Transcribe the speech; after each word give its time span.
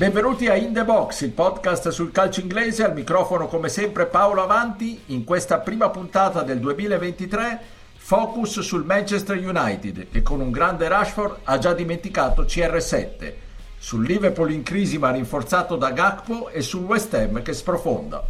Benvenuti 0.00 0.48
a 0.48 0.54
In 0.54 0.72
The 0.72 0.82
Box, 0.82 1.20
il 1.20 1.32
podcast 1.32 1.90
sul 1.90 2.10
calcio 2.10 2.40
inglese, 2.40 2.82
al 2.82 2.94
microfono 2.94 3.48
come 3.48 3.68
sempre 3.68 4.06
Paolo 4.06 4.42
Avanti, 4.42 4.98
in 5.08 5.24
questa 5.24 5.58
prima 5.58 5.90
puntata 5.90 6.40
del 6.40 6.58
2023 6.58 7.60
focus 7.96 8.60
sul 8.60 8.86
Manchester 8.86 9.36
United 9.36 10.08
che 10.10 10.22
con 10.22 10.40
un 10.40 10.50
grande 10.50 10.88
Rashford 10.88 11.40
ha 11.44 11.58
già 11.58 11.74
dimenticato 11.74 12.44
CR7, 12.44 13.32
sul 13.76 14.06
Liverpool 14.06 14.52
in 14.52 14.62
crisi 14.62 14.96
ma 14.96 15.10
rinforzato 15.10 15.76
da 15.76 15.90
Gakpo 15.90 16.48
e 16.48 16.62
sul 16.62 16.84
West 16.84 17.12
Ham 17.12 17.42
che 17.42 17.52
sprofonda. 17.52 18.26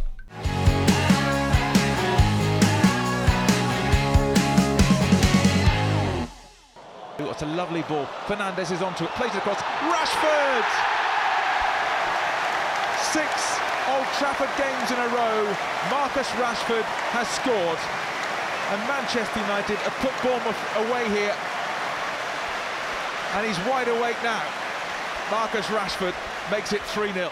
What 7.17 7.41
a 7.41 7.45
lovely 7.45 7.85
ball. 7.87 8.05
Fernandez 8.25 8.71
is 8.71 8.81
onto 8.81 9.05
it, 9.05 9.09
plays 9.13 9.33
across. 9.35 9.61
Rashford! 9.89 11.00
Six 13.11 13.29
Old 13.91 14.07
Trafford 14.15 14.49
games 14.55 14.89
in 14.91 14.97
a 14.97 15.07
row, 15.11 15.43
Marcus 15.89 16.27
Rashford 16.39 16.87
has 17.11 17.27
scored. 17.27 17.79
And 18.71 18.79
Manchester 18.87 19.39
United 19.41 19.77
have 19.83 19.97
put 19.99 20.15
Bournemouth 20.23 20.61
away 20.87 21.03
here. 21.09 21.35
And 23.35 23.45
he's 23.45 23.59
wide 23.67 23.89
awake 23.89 24.15
now. 24.23 24.41
Marcus 25.29 25.65
Rashford 25.67 26.13
makes 26.49 26.71
it 26.71 26.81
3-0. 26.93 27.29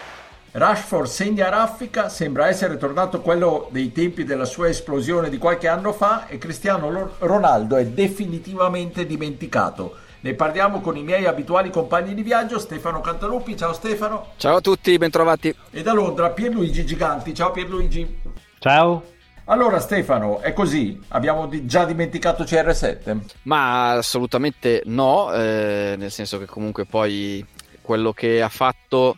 Rashford 0.52 1.06
segna 1.06 1.48
raffica, 1.48 2.08
sembra 2.08 2.48
essere 2.48 2.76
tornato 2.76 3.20
quello 3.20 3.68
dei 3.70 3.92
tempi 3.92 4.24
della 4.24 4.44
sua 4.44 4.68
esplosione 4.68 5.30
di 5.30 5.38
qualche 5.38 5.68
anno 5.68 5.92
fa 5.92 6.26
e 6.26 6.38
Cristiano 6.38 7.14
Ronaldo 7.20 7.76
è 7.76 7.86
definitivamente 7.86 9.06
dimenticato. 9.06 9.94
Ne 10.22 10.34
parliamo 10.34 10.80
con 10.80 10.98
i 10.98 11.02
miei 11.02 11.24
abituali 11.24 11.70
compagni 11.70 12.14
di 12.14 12.22
viaggio, 12.22 12.58
Stefano 12.58 13.00
Cantaluppi. 13.00 13.56
Ciao 13.56 13.72
Stefano. 13.72 14.32
Ciao 14.36 14.56
a 14.56 14.60
tutti, 14.60 14.98
bentrovati. 14.98 15.54
E 15.70 15.82
da 15.82 15.94
Londra 15.94 16.28
Pierluigi 16.30 16.84
Giganti. 16.84 17.34
Ciao 17.34 17.50
Pierluigi. 17.52 18.20
Ciao. 18.58 19.02
Allora 19.44 19.80
Stefano, 19.80 20.40
è 20.40 20.52
così? 20.52 21.00
Abbiamo 21.08 21.46
di- 21.46 21.64
già 21.64 21.86
dimenticato 21.86 22.44
CR7? 22.44 23.18
Ma 23.42 23.92
assolutamente 23.92 24.82
no, 24.84 25.32
eh, 25.32 25.94
nel 25.96 26.10
senso 26.10 26.38
che 26.38 26.44
comunque 26.44 26.84
poi 26.84 27.44
quello 27.80 28.12
che 28.12 28.42
ha 28.42 28.48
fatto 28.50 29.16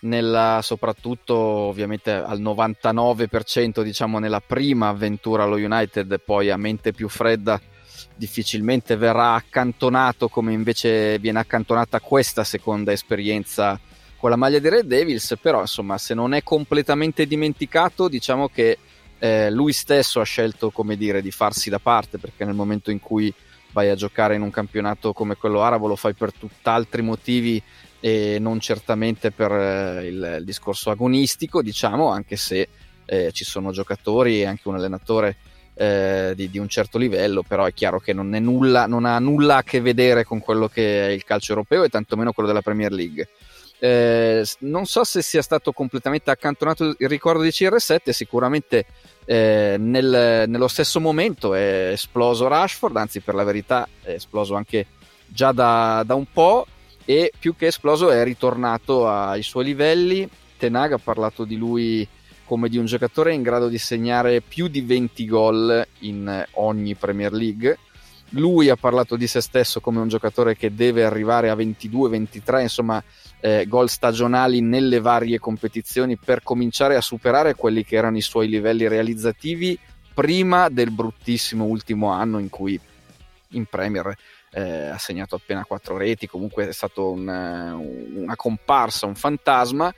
nella, 0.00 0.60
soprattutto 0.62 1.34
ovviamente 1.34 2.12
al 2.12 2.40
99% 2.40 3.82
diciamo 3.82 4.18
nella 4.18 4.40
prima 4.40 4.88
avventura 4.88 5.42
allo 5.42 5.56
United 5.56 6.20
poi 6.24 6.50
a 6.50 6.56
mente 6.56 6.92
più 6.92 7.08
fredda 7.08 7.60
difficilmente 8.14 8.96
verrà 8.96 9.34
accantonato 9.34 10.28
come 10.28 10.52
invece 10.52 11.18
viene 11.18 11.38
accantonata 11.38 12.00
questa 12.00 12.44
seconda 12.44 12.92
esperienza 12.92 13.78
con 14.16 14.30
la 14.30 14.36
maglia 14.36 14.58
dei 14.58 14.70
Red 14.70 14.86
Devils, 14.86 15.36
però 15.40 15.60
insomma 15.60 15.98
se 15.98 16.14
non 16.14 16.32
è 16.32 16.42
completamente 16.42 17.26
dimenticato 17.26 18.08
diciamo 18.08 18.48
che 18.48 18.78
eh, 19.18 19.50
lui 19.50 19.72
stesso 19.72 20.20
ha 20.20 20.24
scelto 20.24 20.70
come 20.70 20.96
dire 20.96 21.22
di 21.22 21.30
farsi 21.30 21.70
da 21.70 21.78
parte 21.78 22.18
perché 22.18 22.44
nel 22.44 22.54
momento 22.54 22.90
in 22.90 23.00
cui 23.00 23.32
vai 23.72 23.90
a 23.90 23.94
giocare 23.94 24.34
in 24.36 24.42
un 24.42 24.50
campionato 24.50 25.12
come 25.12 25.34
quello 25.34 25.62
arabo 25.62 25.86
lo 25.86 25.96
fai 25.96 26.14
per 26.14 26.32
tutt'altri 26.32 27.02
motivi 27.02 27.62
e 28.00 28.38
non 28.38 28.60
certamente 28.60 29.30
per 29.30 29.50
eh, 29.50 30.06
il, 30.06 30.36
il, 30.38 30.44
discorso 30.44 30.90
agonistico 30.90 31.62
diciamo 31.62 32.08
anche 32.08 32.36
se 32.36 32.68
eh, 33.04 33.32
ci 33.32 33.44
sono 33.44 33.72
giocatori 33.72 34.40
e 34.40 34.46
anche 34.46 34.68
un 34.68 34.76
allenatore 34.76 35.36
eh, 35.74 36.32
di, 36.34 36.50
di, 36.50 36.58
un 36.58 36.68
certo 36.68 36.98
livello, 36.98 37.42
però 37.42 37.64
è 37.64 37.74
chiaro 37.74 37.98
che 37.98 38.12
non, 38.12 38.28
nulla, 38.28 38.86
non, 38.86 39.04
ha 39.04 39.18
nulla 39.18 39.56
a 39.56 39.62
che 39.62 39.80
vedere 39.80 40.24
con 40.24 40.40
quello 40.40 40.68
che 40.68 41.08
è 41.08 41.10
il 41.10 41.24
calcio 41.24 41.52
europeo 41.52 41.84
e 41.84 41.88
tantomeno 41.88 42.32
quello 42.32 42.48
della 42.48 42.62
Premier 42.62 42.92
League. 42.92 43.28
Eh, 43.78 44.46
non 44.60 44.86
so 44.86 45.04
se 45.04 45.20
sia 45.20 45.42
stato 45.42 45.72
completamente 45.72 46.30
accantonato 46.30 46.94
il 46.96 47.08
ricordo 47.08 47.42
di 47.42 47.50
CR7, 47.50 48.10
sicuramente 48.10 48.86
eh, 49.24 49.76
nel, 49.78 50.44
nello 50.48 50.68
stesso 50.68 51.00
momento 51.00 51.54
è 51.54 51.90
esploso 51.92 52.46
Rashford, 52.46 52.96
anzi 52.96 53.20
per 53.20 53.34
la 53.34 53.44
verità 53.44 53.88
è 54.02 54.12
esploso 54.12 54.54
anche 54.54 54.86
già 55.26 55.52
da, 55.52 56.02
da 56.06 56.14
un 56.14 56.26
po' 56.32 56.66
e 57.04 57.32
più 57.38 57.56
che 57.56 57.66
esploso 57.66 58.10
è 58.10 58.22
ritornato 58.24 59.08
ai 59.08 59.42
suoi 59.42 59.64
livelli. 59.64 60.28
Tenag 60.56 60.92
ha 60.92 60.98
parlato 60.98 61.44
di 61.44 61.56
lui 61.56 62.06
come 62.44 62.68
di 62.68 62.78
un 62.78 62.86
giocatore 62.86 63.34
in 63.34 63.42
grado 63.42 63.68
di 63.68 63.78
segnare 63.78 64.40
più 64.40 64.68
di 64.68 64.80
20 64.80 65.26
gol 65.26 65.86
in 66.00 66.46
ogni 66.52 66.94
Premier 66.94 67.32
League. 67.32 67.78
Lui 68.30 68.68
ha 68.68 68.76
parlato 68.76 69.16
di 69.16 69.26
se 69.26 69.40
stesso 69.40 69.80
come 69.80 70.00
un 70.00 70.08
giocatore 70.08 70.56
che 70.56 70.74
deve 70.74 71.04
arrivare 71.04 71.50
a 71.50 71.54
22-23, 71.54 72.62
insomma, 72.62 73.02
eh, 73.40 73.66
gol 73.68 73.88
stagionali 73.88 74.60
nelle 74.60 75.00
varie 75.00 75.38
competizioni 75.38 76.16
per 76.16 76.42
cominciare 76.42 76.96
a 76.96 77.00
superare 77.00 77.54
quelli 77.54 77.84
che 77.84 77.96
erano 77.96 78.16
i 78.16 78.22
suoi 78.22 78.48
livelli 78.48 78.88
realizzativi 78.88 79.78
prima 80.14 80.68
del 80.68 80.90
bruttissimo 80.90 81.64
ultimo 81.64 82.10
anno 82.10 82.38
in 82.38 82.48
cui 82.48 82.78
in 83.50 83.66
Premier 83.66 84.16
eh, 84.54 84.88
ha 84.88 84.98
segnato 84.98 85.34
appena 85.34 85.64
4 85.64 85.96
reti, 85.96 86.26
comunque 86.28 86.68
è 86.68 86.72
stato 86.72 87.10
un, 87.10 87.26
una 87.26 88.36
comparsa, 88.36 89.06
un 89.06 89.16
fantasma 89.16 89.92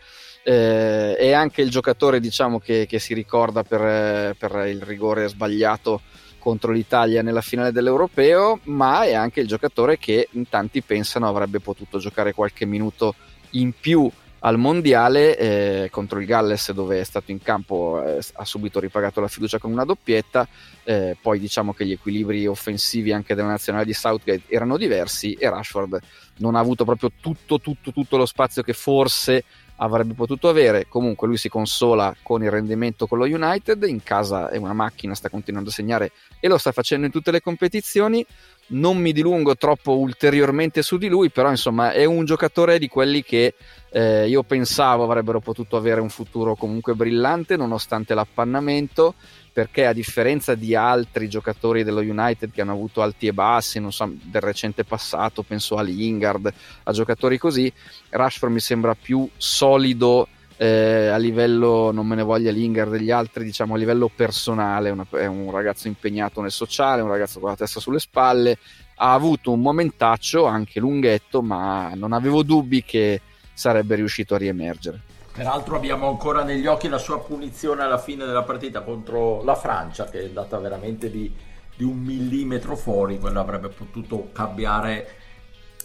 eh, 0.49 1.17
è 1.17 1.33
anche 1.33 1.61
il 1.61 1.71
giocatore 1.71 2.21
diciamo, 2.21 2.61
che, 2.61 2.87
che 2.87 3.01
si 3.01 3.15
ricorda 3.15 3.65
per, 3.65 4.37
per, 4.37 4.67
il 4.69 4.81
rigore 4.81 5.27
sbagliato 5.27 6.03
contro 6.39 6.71
l'Italia 6.71 7.21
nella 7.21 7.41
finale 7.41 7.73
dell'Europeo, 7.73 8.61
ma 8.65 9.03
è 9.03 9.15
anche 9.15 9.41
il 9.41 9.49
giocatore 9.49 9.99
che 9.99 10.29
in 10.31 10.49
tanti 10.49 10.83
pensano 10.83 11.27
avrebbe 11.27 11.59
potuto 11.59 11.99
giocare 11.99 12.33
qualche 12.33 12.65
minuto 12.65 13.17
in 13.51 13.73
più 13.73 14.09
al 14.47 14.59
mondiale 14.59 15.37
eh, 15.37 15.89
contro 15.91 16.21
il 16.21 16.27
Galles 16.27 16.71
dove 16.71 17.01
è 17.01 17.05
stato 17.05 17.33
in 17.33 17.43
campo 17.43 18.01
eh, 18.05 18.21
ha 18.35 18.45
subito 18.45 18.79
ripagato 18.79 19.21
la 19.21 19.27
fiducia 19.27 19.59
con 19.59 19.73
una 19.73 19.85
doppietta 19.85 20.47
eh, 20.85 21.17
poi 21.21 21.41
diciamo 21.41 21.75
che 21.75 21.85
gli 21.85 21.93
equilibri 21.93 22.47
offensivi 22.47 23.13
anche 23.13 23.35
della 23.35 23.49
nazionale 23.49 23.85
di 23.85 23.93
Southgate 23.93 24.43
erano 24.47 24.77
diversi 24.77 25.33
e 25.33 25.51
Rashford 25.51 25.99
non 26.37 26.55
ha 26.55 26.61
avuto 26.61 26.85
proprio 26.85 27.11
tutto 27.21 27.59
tutto 27.59 27.93
tutto 27.93 28.17
lo 28.17 28.25
spazio 28.25 28.63
che 28.63 28.73
forse 28.73 29.43
avrebbe 29.77 30.15
potuto 30.15 30.49
avere. 30.49 30.87
Comunque 30.89 31.27
lui 31.27 31.37
si 31.37 31.49
consola 31.49 32.15
con 32.23 32.43
il 32.43 32.51
rendimento 32.51 33.07
con 33.07 33.19
lo 33.19 33.25
United, 33.25 33.83
in 33.85 34.03
casa 34.03 34.49
è 34.49 34.57
una 34.57 34.73
macchina, 34.73 35.15
sta 35.15 35.29
continuando 35.29 35.71
a 35.71 35.73
segnare 35.73 36.13
e 36.41 36.49
lo 36.49 36.59
sta 36.59 36.73
facendo 36.73 37.07
in 37.07 37.13
tutte 37.13 37.31
le 37.31 37.41
competizioni. 37.41 38.25
Non 38.69 38.97
mi 38.99 39.13
dilungo 39.13 39.57
troppo 39.57 39.97
ulteriormente 39.97 40.83
su 40.83 40.97
di 40.99 41.09
lui, 41.09 41.31
però 41.31 41.51
insomma 41.51 41.93
è 41.93 42.05
un 42.05 42.25
giocatore 42.25 42.79
di 42.79 42.89
quelli 42.89 43.23
che 43.23 43.55
eh, 43.91 44.27
io 44.29 44.43
pensavo 44.43 45.05
avrebbero 45.05 45.41
potuto 45.41 45.77
avere 45.77 46.01
un 46.01 46.09
futuro 46.09 46.57
comunque 46.57 46.95
brillante 46.95 47.57
nonostante 47.57 48.15
l'appannamento 48.15 49.15
perché 49.57 49.87
a 49.87 49.95
differenza 49.95 50.55
di 50.55 50.75
altri 50.75 51.31
giocatori 51.31 51.83
dello 51.83 52.01
United 52.01 52.51
che 52.51 52.61
hanno 52.61 52.73
avuto 52.73 53.01
alti 53.01 53.27
e 53.27 53.33
bassi, 53.33 53.83
so, 53.89 54.13
del 54.23 54.43
recente 54.43 54.85
passato, 54.85 55.43
penso 55.43 55.77
a 55.77 55.83
Lingard, 55.83 56.53
a 56.83 56.93
giocatori 56.93 57.39
così, 57.39 57.73
Rashford 58.11 58.53
mi 58.53 58.61
sembra 58.61 58.95
più 58.95 59.27
solido 59.39 60.29
eh, 60.57 61.09
a 61.09 61.17
livello, 61.17 61.91
non 61.93 62.07
me 62.07 62.15
ne 62.15 62.23
voglia 62.23 62.51
Lingard 62.51 62.91
degli 62.91 63.11
altri, 63.11 63.45
diciamo 63.45 63.75
a 63.75 63.77
livello 63.77 64.11
personale, 64.15 64.91
una, 64.91 65.07
è 65.11 65.27
un 65.27 65.51
ragazzo 65.51 65.87
impegnato 65.87 66.41
nel 66.41 66.51
sociale, 66.51 67.03
un 67.03 67.09
ragazzo 67.09 67.41
con 67.41 67.51
la 67.51 67.57
testa 67.57 67.81
sulle 67.81 67.99
spalle, 67.99 68.59
ha 68.97 69.13
avuto 69.13 69.53
un 69.53 69.61
momentaccio 69.61 70.47
anche 70.47 70.81
lunghetto, 70.81 71.43
ma 71.43 71.93
non 71.95 72.13
avevo 72.13 72.43
dubbi 72.43 72.83
che 72.83 73.21
sarebbe 73.53 73.97
riuscito 73.97 74.35
a 74.35 74.39
riemergere. 74.39 75.01
Peraltro 75.33 75.77
abbiamo 75.77 76.09
ancora 76.09 76.43
negli 76.43 76.67
occhi 76.67 76.89
la 76.89 76.97
sua 76.97 77.21
punizione 77.21 77.83
alla 77.83 77.99
fine 77.99 78.25
della 78.25 78.43
partita 78.43 78.81
contro 78.81 79.43
la 79.45 79.55
Francia, 79.55 80.07
che 80.07 80.23
è 80.23 80.25
andata 80.25 80.59
veramente 80.59 81.11
di, 81.11 81.31
di 81.77 81.85
un 81.85 81.99
millimetro 81.99 82.75
fuori, 82.75 83.19
quello 83.19 83.39
avrebbe 83.39 83.69
potuto 83.69 84.31
cambiare 84.33 85.09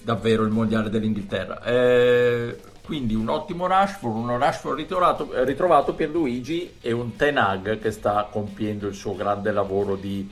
davvero 0.02 0.44
il 0.44 0.52
mondiale 0.52 0.90
dell'Inghilterra. 0.90 1.62
Eh, 1.64 2.58
quindi 2.92 3.16
un 3.16 3.30
ottimo 3.30 3.68
Rashford, 3.68 4.18
un 4.18 4.38
Rashford 4.38 4.76
ritrovato, 4.76 5.30
ritrovato 5.46 5.94
per 5.94 6.10
Luigi 6.10 6.74
e 6.82 6.92
un 6.92 7.16
Tenag 7.16 7.80
che 7.80 7.90
sta 7.90 8.28
compiendo 8.30 8.86
il 8.86 8.94
suo 8.94 9.16
grande 9.16 9.54
lavoro 9.54 9.96
di 9.96 10.30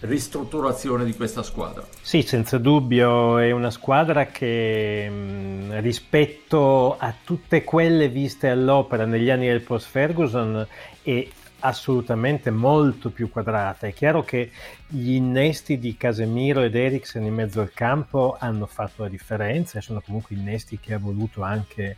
ristrutturazione 0.00 1.04
di 1.04 1.14
questa 1.14 1.44
squadra. 1.44 1.86
Sì, 2.00 2.22
senza 2.22 2.58
dubbio 2.58 3.38
è 3.38 3.52
una 3.52 3.70
squadra 3.70 4.26
che 4.26 5.08
mh, 5.08 5.80
rispetto 5.82 6.96
a 6.98 7.14
tutte 7.22 7.62
quelle 7.62 8.08
viste 8.08 8.48
all'opera 8.48 9.04
negli 9.04 9.30
anni 9.30 9.46
del 9.46 9.60
post 9.60 9.88
Ferguson 9.88 10.66
è 11.02 11.28
assolutamente 11.60 12.50
molto 12.50 13.10
più 13.10 13.30
quadrata. 13.30 13.86
È 13.86 13.92
chiaro 13.92 14.22
che 14.22 14.50
gli 14.86 15.12
innesti 15.12 15.78
di 15.78 15.96
Casemiro 15.96 16.62
ed 16.62 16.74
Eriksen 16.74 17.24
in 17.24 17.34
mezzo 17.34 17.60
al 17.60 17.72
campo 17.72 18.36
hanno 18.38 18.66
fatto 18.66 19.02
la 19.02 19.08
differenza 19.08 19.78
e 19.78 19.82
sono 19.82 20.00
comunque 20.00 20.34
innesti 20.36 20.78
che 20.78 20.94
ha 20.94 20.98
voluto 20.98 21.42
anche 21.42 21.96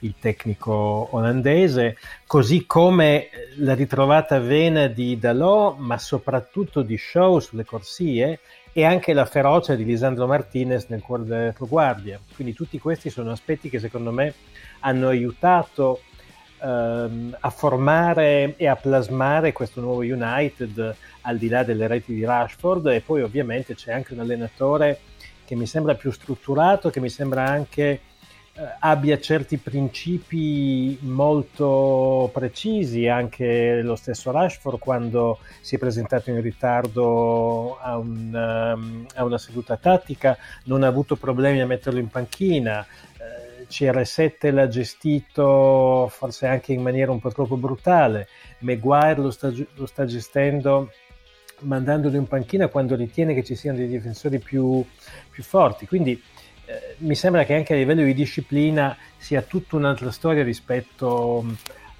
il 0.00 0.14
tecnico 0.18 1.08
olandese, 1.10 1.96
così 2.26 2.66
come 2.66 3.28
la 3.56 3.74
ritrovata 3.74 4.40
vena 4.40 4.88
di 4.88 5.18
Dalò, 5.18 5.76
ma 5.78 5.98
soprattutto 5.98 6.82
di 6.82 6.98
Show 6.98 7.38
sulle 7.38 7.64
corsie 7.64 8.40
e 8.72 8.84
anche 8.84 9.12
la 9.12 9.26
ferocia 9.26 9.74
di 9.74 9.84
Lisandro 9.84 10.26
Martinez 10.26 10.86
nel 10.88 11.02
cuore 11.02 11.24
della 11.24 11.44
retroguardia. 11.44 12.18
Quindi 12.34 12.54
tutti 12.54 12.78
questi 12.78 13.10
sono 13.10 13.30
aspetti 13.30 13.68
che 13.68 13.78
secondo 13.78 14.10
me 14.10 14.34
hanno 14.80 15.08
aiutato 15.08 16.00
ehm, 16.62 17.36
a 17.40 17.50
formare 17.50 18.54
e 18.56 18.66
a 18.66 18.76
plasmare 18.76 19.52
questo 19.52 19.80
nuovo 19.80 20.00
United 20.00 20.94
al 21.22 21.38
di 21.38 21.48
là 21.48 21.62
delle 21.64 21.86
reti 21.86 22.14
di 22.14 22.24
Rashford 22.24 22.86
e 22.88 23.00
poi 23.00 23.22
ovviamente 23.22 23.74
c'è 23.74 23.92
anche 23.92 24.12
un 24.12 24.20
allenatore 24.20 25.00
che 25.44 25.54
mi 25.54 25.66
sembra 25.66 25.94
più 25.94 26.10
strutturato, 26.10 26.90
che 26.90 27.00
mi 27.00 27.10
sembra 27.10 27.44
anche 27.44 28.00
eh, 28.54 28.60
abbia 28.80 29.18
certi 29.18 29.56
principi 29.56 30.98
molto 31.00 32.28
precisi, 32.34 33.08
anche 33.08 33.80
lo 33.80 33.96
stesso 33.96 34.30
Rashford 34.30 34.78
quando 34.78 35.38
si 35.62 35.76
è 35.76 35.78
presentato 35.78 36.28
in 36.28 36.42
ritardo 36.42 37.78
a, 37.78 37.96
un, 37.96 38.74
um, 38.76 39.06
a 39.14 39.24
una 39.24 39.38
seduta 39.38 39.78
tattica 39.78 40.36
non 40.64 40.82
ha 40.82 40.86
avuto 40.86 41.16
problemi 41.16 41.62
a 41.62 41.66
metterlo 41.66 41.98
in 41.98 42.08
panchina. 42.08 42.86
Eh, 43.72 43.92
CR7 43.92 44.52
l'ha 44.52 44.68
gestito 44.68 46.08
forse 46.10 46.46
anche 46.46 46.72
in 46.72 46.82
maniera 46.82 47.10
un 47.10 47.20
po' 47.20 47.30
troppo 47.30 47.56
brutale, 47.56 48.28
Maguire 48.58 49.20
lo 49.20 49.30
sta, 49.30 49.52
lo 49.74 49.86
sta 49.86 50.04
gestendo 50.04 50.92
mandandolo 51.60 52.16
in 52.16 52.26
panchina 52.26 52.68
quando 52.68 52.96
ritiene 52.96 53.34
che 53.34 53.44
ci 53.44 53.54
siano 53.54 53.78
dei 53.78 53.88
difensori 53.88 54.38
più, 54.38 54.84
più 55.30 55.42
forti. 55.42 55.86
Quindi 55.86 56.20
eh, 56.66 56.96
mi 56.98 57.14
sembra 57.14 57.44
che 57.44 57.54
anche 57.54 57.72
a 57.72 57.76
livello 57.76 58.02
di 58.02 58.14
disciplina 58.14 58.96
sia 59.16 59.42
tutta 59.42 59.76
un'altra 59.76 60.10
storia 60.10 60.42
rispetto 60.42 61.42
mm, 61.44 61.52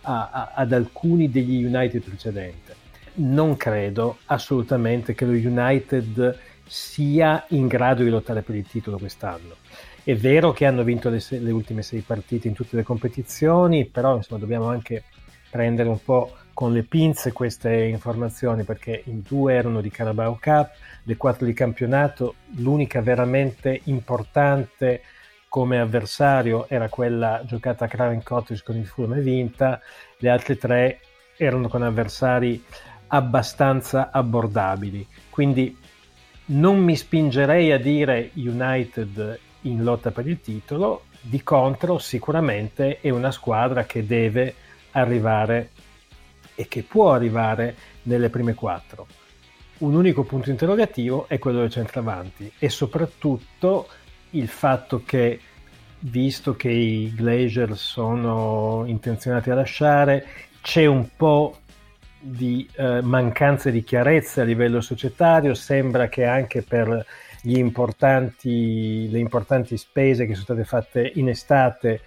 a, 0.03 0.31
a, 0.31 0.53
ad 0.55 0.73
alcuni 0.73 1.31
degli 1.31 1.65
United 1.65 2.03
precedenti. 2.03 2.73
Non 3.15 3.57
credo 3.57 4.19
assolutamente 4.27 5.15
che 5.15 5.25
lo 5.25 5.33
United 5.33 6.39
sia 6.67 7.45
in 7.49 7.67
grado 7.67 8.03
di 8.03 8.09
lottare 8.09 8.43
per 8.43 8.55
il 8.55 8.67
titolo 8.67 8.99
quest'anno. 8.99 9.57
È 10.05 10.17
vero 10.17 10.51
che 10.51 10.67
hanno 10.67 10.83
vinto 10.83 11.09
le, 11.09 11.23
le 11.29 11.51
ultime 11.53 11.83
sei 11.83 12.01
partite 12.01 12.49
in 12.49 12.55
tutte 12.55 12.75
le 12.75 12.83
competizioni, 12.83 13.85
però 13.85 14.17
insomma, 14.17 14.41
dobbiamo 14.41 14.67
anche 14.67 15.05
prendere 15.49 15.89
un 15.89 16.03
po' 16.03 16.35
con 16.53 16.73
le 16.73 16.83
pinze 16.83 17.31
queste 17.31 17.85
informazioni 17.85 18.65
perché 18.65 19.03
in 19.05 19.23
due 19.25 19.55
erano 19.55 19.81
di 19.81 19.91
Carabao 19.91 20.41
Cup, 20.43 20.73
le 21.05 21.17
quattro 21.17 21.47
di 21.47 21.53
campionato, 21.53 22.35
l'unica 22.57 23.01
veramente 23.01 23.81
importante 23.85 25.03
come 25.47 25.79
avversario 25.79 26.69
era 26.69 26.89
quella 26.89 27.43
giocata 27.47 27.85
a 27.85 27.89
Craven 27.89 28.25
Cottage 28.25 28.63
con 28.65 28.77
il 28.77 28.87
Fulham 28.87 29.13
e 29.19 29.21
vinta, 29.21 29.81
le 30.19 30.29
altre 30.29 30.57
tre 30.57 30.99
erano 31.37 31.69
con 31.69 31.83
avversari 31.83 32.61
abbastanza 33.07 34.11
abbordabili. 34.11 35.07
Quindi 35.31 35.79
non 36.47 36.81
mi 36.81 36.97
spingerei 36.97 37.71
a 37.71 37.79
dire 37.79 38.31
United 38.35 39.39
in 39.63 39.83
lotta 39.83 40.11
per 40.11 40.27
il 40.27 40.41
titolo, 40.41 41.05
di 41.21 41.43
contro 41.43 41.99
sicuramente 41.99 43.01
è 43.01 43.11
una 43.11 43.31
squadra 43.31 43.85
che 43.85 44.07
deve 44.07 44.55
arrivare 44.93 45.71
e 46.55 46.69
che 46.69 46.83
può 46.83 47.13
arrivare 47.13 47.75
nelle 48.03 48.29
prime 48.29 48.55
quattro. 48.55 49.07
Un 49.79 49.95
unico 49.95 50.25
punto 50.25 50.51
interrogativo 50.51 51.27
è 51.29 51.39
quello 51.39 51.61
del 51.61 51.71
centravanti 51.71 52.53
e 52.59 52.69
soprattutto 52.69 53.89
il 54.31 54.49
fatto 54.49 55.03
che, 55.05 55.41
visto 56.01 56.55
che 56.55 56.71
i 56.71 57.13
Glacier 57.15 57.77
sono 57.77 58.85
intenzionati 58.87 59.51
a 59.51 59.55
lasciare, 59.55 60.27
c'è 60.61 60.87
un 60.87 61.09
po' 61.17 61.59
di 62.19 62.69
eh, 62.77 63.01
mancanza 63.03 63.71
di 63.71 63.83
chiarezza 63.83 64.43
a 64.43 64.45
livello 64.45 64.81
societario, 64.81 65.55
sembra 65.55 66.09
che 66.09 66.25
anche 66.25 66.63
per 66.63 67.05
importanti, 67.45 69.09
le 69.11 69.19
importanti 69.19 69.77
spese 69.77 70.27
che 70.27 70.33
sono 70.35 70.45
state 70.45 70.65
fatte 70.65 71.13
in 71.15 71.29
estate 71.29 72.01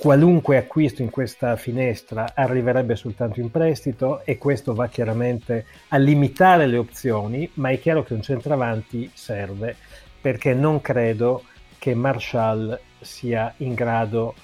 qualunque 0.00 0.56
acquisto 0.56 1.02
in 1.02 1.10
questa 1.10 1.56
finestra 1.56 2.32
arriverebbe 2.34 2.96
soltanto 2.96 3.38
in 3.38 3.50
prestito 3.50 4.24
e 4.24 4.38
questo 4.38 4.72
va 4.72 4.88
chiaramente 4.88 5.66
a 5.88 5.98
limitare 5.98 6.66
le 6.66 6.78
opzioni, 6.78 7.48
ma 7.54 7.68
è 7.68 7.78
chiaro 7.78 8.02
che 8.02 8.14
un 8.14 8.22
centravanti 8.22 9.10
serve 9.12 9.76
perché 10.18 10.54
non 10.54 10.80
credo 10.80 11.44
che 11.78 11.94
Marshall 11.94 12.78
sia 12.98 13.52
in 13.58 13.74
grado 13.74 14.34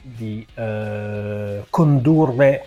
di 0.00 0.44
eh, 0.54 1.64
condurre 1.68 2.66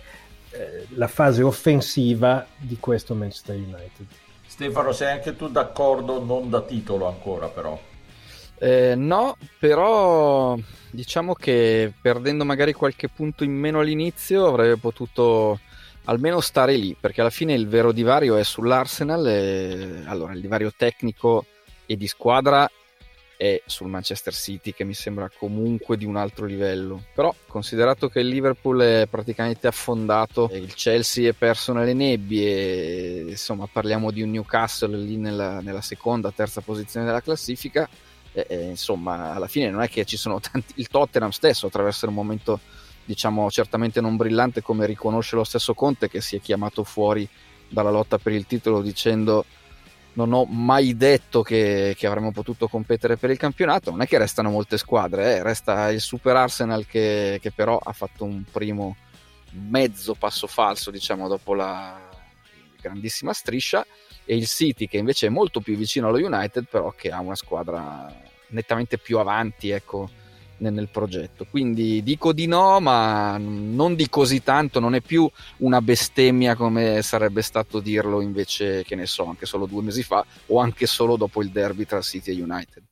eh, 0.52 0.86
la 0.90 1.08
fase 1.08 1.42
offensiva 1.42 2.46
di 2.58 2.78
questo 2.78 3.16
Manchester 3.16 3.56
United. 3.56 4.08
Stefano, 4.46 4.92
sei 4.92 5.12
anche 5.12 5.36
tu 5.36 5.50
d'accordo, 5.50 6.24
non 6.24 6.50
da 6.50 6.62
titolo 6.62 7.08
ancora 7.08 7.48
però? 7.48 7.78
Eh, 8.58 8.96
no, 8.96 9.36
però 9.60 10.58
diciamo 10.90 11.34
che 11.34 11.92
perdendo 12.02 12.46
magari 12.46 12.72
qualche 12.72 13.10
punto 13.10 13.44
in 13.44 13.52
meno 13.52 13.80
all'inizio 13.80 14.48
avrebbe 14.48 14.78
potuto 14.78 15.60
almeno 16.06 16.40
stare 16.40 16.76
lì, 16.78 16.96
perché 16.98 17.22
alla 17.22 17.30
fine 17.30 17.54
il 17.54 17.68
vero 17.68 17.92
divario 17.92 18.38
è 18.38 18.44
sull'Arsenal. 18.44 19.28
E... 19.28 20.04
Allora, 20.06 20.34
il 20.34 20.42
divario 20.42 20.72
tecnico 20.76 21.46
e 21.86 21.98
di 21.98 22.08
squadra 22.08 22.70
è 23.38 23.62
sul 23.66 23.88
Manchester 23.88 24.34
City, 24.34 24.74
che 24.74 24.84
mi 24.84 24.94
sembra 24.94 25.30
comunque 25.38 25.98
di 25.98 26.06
un 26.06 26.16
altro 26.16 26.46
livello. 26.46 27.04
Però, 27.14 27.34
considerato 27.48 28.10
che 28.10 28.20
il 28.20 28.28
Liverpool 28.28 28.82
è 28.82 29.08
praticamente 29.10 29.68
affondato, 29.68 30.50
il 30.54 30.74
Chelsea 30.74 31.30
è 31.30 31.34
perso 31.34 31.74
nelle 31.74 31.94
nebbie, 31.94 32.50
e, 32.50 33.26
insomma, 33.30 33.68
parliamo 33.72 34.12
di 34.12 34.22
un 34.22 34.32
Newcastle 34.32 34.98
lì 34.98 35.18
nella, 35.18 35.62
nella 35.62 35.82
seconda, 35.82 36.32
terza 36.32 36.62
posizione 36.62 37.06
della 37.06 37.22
classifica 37.22 37.90
eh, 38.36 38.66
insomma, 38.66 39.34
alla 39.34 39.48
fine 39.48 39.70
non 39.70 39.82
è 39.82 39.90
che 39.90 40.06
ci 40.06 40.18
sono 40.18 40.40
tanti. 40.42 40.74
Il 40.76 40.90
Tottenham 40.90 41.30
stesso 41.30 41.68
attraversa 41.68 42.08
un 42.08 42.14
momento, 42.14 42.60
diciamo, 43.06 43.50
certamente 43.50 44.02
non 44.02 44.18
brillante, 44.18 44.62
come 44.62 44.86
riconosce 44.86 45.36
lo 45.36 45.44
stesso 45.44 45.74
Conte, 45.74 46.10
che 46.10 46.22
si 46.22 46.36
è 46.36 46.42
chiamato 46.42 46.84
fuori 46.84 47.28
dalla 47.68 47.90
lotta 47.90 48.18
per 48.18 48.34
il 48.34 48.46
titolo 48.46 48.82
dicendo 48.82 49.46
non 50.16 50.34
ho 50.34 50.46
mai 50.46 50.96
detto 50.96 51.42
che, 51.42 51.94
che, 51.98 52.08
avremmo 52.08 52.32
potuto 52.32 52.68
competere 52.68 53.18
per 53.18 53.30
il 53.30 53.38
campionato. 53.38 53.92
Non 53.92 54.02
è 54.02 54.08
che 54.08 54.18
restano 54.18 54.50
molte 54.50 54.78
squadre, 54.78 55.38
eh. 55.38 55.44
resta 55.44 55.90
il 55.90 56.02
Super 56.02 56.36
Arsenal 56.36 56.86
che, 56.86 57.40
che, 57.42 57.52
però 57.52 57.78
ha 57.78 57.92
fatto 57.92 58.24
un 58.24 58.44
primo 58.50 58.96
mezzo 59.52 60.16
passo 60.16 60.48
falso, 60.48 60.92
diciamo, 60.92 61.28
dopo 61.28 61.54
la 61.54 62.10
grandissima 62.82 63.34
striscia 63.34 63.86
e 64.26 64.36
il 64.36 64.48
City 64.48 64.88
che 64.88 64.98
invece 64.98 65.28
è 65.28 65.30
molto 65.30 65.60
più 65.60 65.76
vicino 65.76 66.08
allo 66.08 66.18
United 66.18 66.66
però 66.70 66.92
che 66.92 67.10
ha 67.12 67.20
una 67.20 67.36
squadra 67.36 68.12
nettamente 68.48 68.98
più 68.98 69.18
avanti 69.18 69.70
ecco, 69.70 70.10
nel, 70.58 70.88
progetto. 70.92 71.46
Quindi 71.50 72.04
dico 72.04 72.34
di 72.34 72.48
no 72.48 72.80
ma 72.80 73.38
non 73.38 73.96
di 73.96 74.10
così 74.10 74.44
tanto 74.44 74.80
non 74.80 74.96
è 74.96 75.02
più 75.02 75.30
una 75.58 75.82
bestemmia 75.82 76.56
come 76.56 77.02
sarebbe 77.02 77.42
stato 77.42 77.80
dirlo 77.80 78.22
invece 78.22 78.84
che 78.84 78.96
ne 78.96 79.06
so 79.06 79.26
anche 79.26 79.46
solo 79.46 79.66
due 79.66 79.84
mesi 79.84 80.04
fa 80.04 80.26
o 80.48 80.60
anche 80.60 80.86
solo 80.86 81.18
dopo 81.18 81.42
il 81.42 81.50
derby 81.50 81.86
tra 81.86 82.02
City 82.02 82.32
e 82.32 82.42
United. 82.42 82.84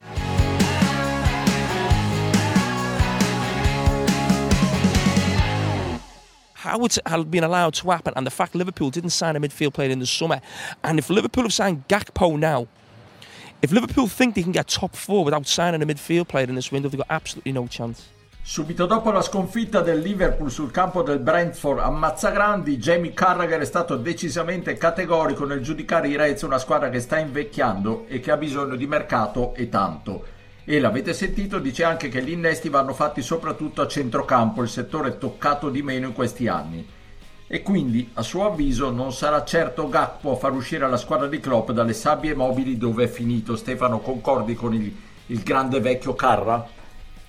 How 6.65 6.85
it's 6.85 6.97
been 7.27 7.43
allowed 7.43 7.73
to 7.73 7.91
happen, 7.91 8.13
and 8.15 8.25
the 8.25 8.31
fact 8.31 8.55
Liverpool 8.55 8.89
didn't 8.89 9.09
sign 9.09 9.35
a 9.35 9.39
midfield 9.39 9.73
player 9.73 9.91
in 9.91 9.99
the 9.99 10.05
summer, 10.05 10.39
and 10.81 10.97
if 10.97 11.09
Liverpool 11.09 11.43
have 11.43 11.51
signed 11.51 11.83
Gakpo 11.89 12.39
now, 12.39 12.67
if 13.63 13.71
Liverpool 13.71 14.07
think 14.07 14.35
they 14.35 14.43
can 14.43 14.51
get 14.51 14.67
top 14.67 14.93
four 14.95 15.23
without 15.23 15.47
signing 15.47 15.81
a 15.81 15.85
midfield 15.85 16.27
player 16.27 16.47
in 16.47 16.55
this 16.55 16.71
window, 16.71 16.89
they've 16.89 16.99
got 16.99 17.09
absolutely 17.09 17.53
no 17.53 17.65
chance. 17.67 18.11
Subito 18.45 18.85
dopo 18.85 19.09
la 19.11 19.21
sconfitta 19.21 19.79
del 19.79 19.99
Liverpool 19.99 20.51
sul 20.51 20.69
campo 20.69 21.01
del 21.01 21.19
Brentford 21.19 21.79
a 21.79 21.89
Mazzagrandi, 21.89 22.77
Jamie 22.77 23.13
Carragher 23.13 23.61
è 23.61 23.65
stato 23.65 23.95
decisamente 23.95 24.73
categorico 24.75 25.45
nel 25.45 25.61
giudicare 25.61 26.09
i 26.09 26.17
Reds 26.17 26.41
una 26.41 26.57
squadra 26.57 26.89
che 26.89 26.99
sta 26.99 27.17
invecchiando 27.17 28.05
e 28.09 28.19
che 28.19 28.31
ha 28.31 28.37
bisogno 28.37 28.75
di 28.75 28.85
mercato 28.85 29.55
e 29.55 29.69
tanto 29.69 30.25
e 30.65 30.79
l'avete 30.79 31.13
sentito 31.13 31.59
dice 31.59 31.83
anche 31.83 32.07
che 32.07 32.23
gli 32.23 32.31
innesti 32.31 32.69
vanno 32.69 32.93
fatti 32.93 33.21
soprattutto 33.21 33.81
a 33.81 33.87
centrocampo, 33.87 34.61
il 34.61 34.69
settore 34.69 35.17
toccato 35.17 35.69
di 35.69 35.81
meno 35.81 36.07
in 36.07 36.13
questi 36.13 36.47
anni. 36.47 36.87
E 37.47 37.61
quindi, 37.61 38.09
a 38.13 38.21
suo 38.21 38.45
avviso, 38.45 38.89
non 38.89 39.13
sarà 39.13 39.43
certo 39.43 39.89
Gakpo 39.89 40.31
a 40.31 40.35
far 40.35 40.53
uscire 40.53 40.89
la 40.89 40.97
squadra 40.97 41.27
di 41.27 41.39
Klopp 41.39 41.71
dalle 41.71 41.93
sabbie 41.93 42.33
mobili 42.33 42.77
dove 42.77 43.03
è 43.03 43.07
finito. 43.07 43.55
Stefano, 43.55 43.99
concordi 43.99 44.55
con 44.55 44.73
il, 44.73 44.95
il 45.27 45.43
grande 45.43 45.79
vecchio 45.79 46.15
Carra? 46.15 46.67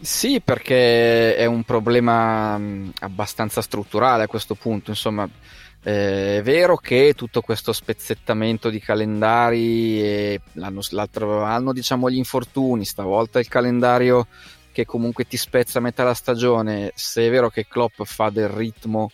Sì, 0.01 0.41
perché 0.41 1.37
è 1.37 1.47
un 1.47 1.63
problema 1.65 2.61
abbastanza 3.01 3.61
strutturale 3.61 4.23
a 4.23 4.29
questo 4.29 4.55
punto. 4.55 4.91
Insomma, 4.91 5.29
Eh, 5.87 6.39
è 6.39 6.43
vero 6.43 6.79
che 6.79 7.13
tutto 7.15 7.43
questo 7.43 7.75
spezzettamento 7.75 8.71
di 8.71 8.81
calendari, 8.81 10.01
e 10.03 10.41
l'altro 10.55 11.43
anno 11.43 11.75
diciamo 11.75 12.09
gli 12.09 12.17
infortuni, 12.17 12.87
stavolta 12.87 13.39
il 13.39 13.49
calendario 13.49 14.27
che 14.73 14.87
comunque 14.87 15.27
ti 15.27 15.37
spezza 15.37 15.81
a 15.81 15.83
metà 15.83 16.03
la 16.03 16.15
stagione, 16.15 16.93
se 16.95 17.27
è 17.27 17.31
vero 17.31 17.51
che 17.51 17.67
Klopp 17.69 18.01
fa 18.05 18.31
del 18.31 18.49
ritmo 18.49 19.11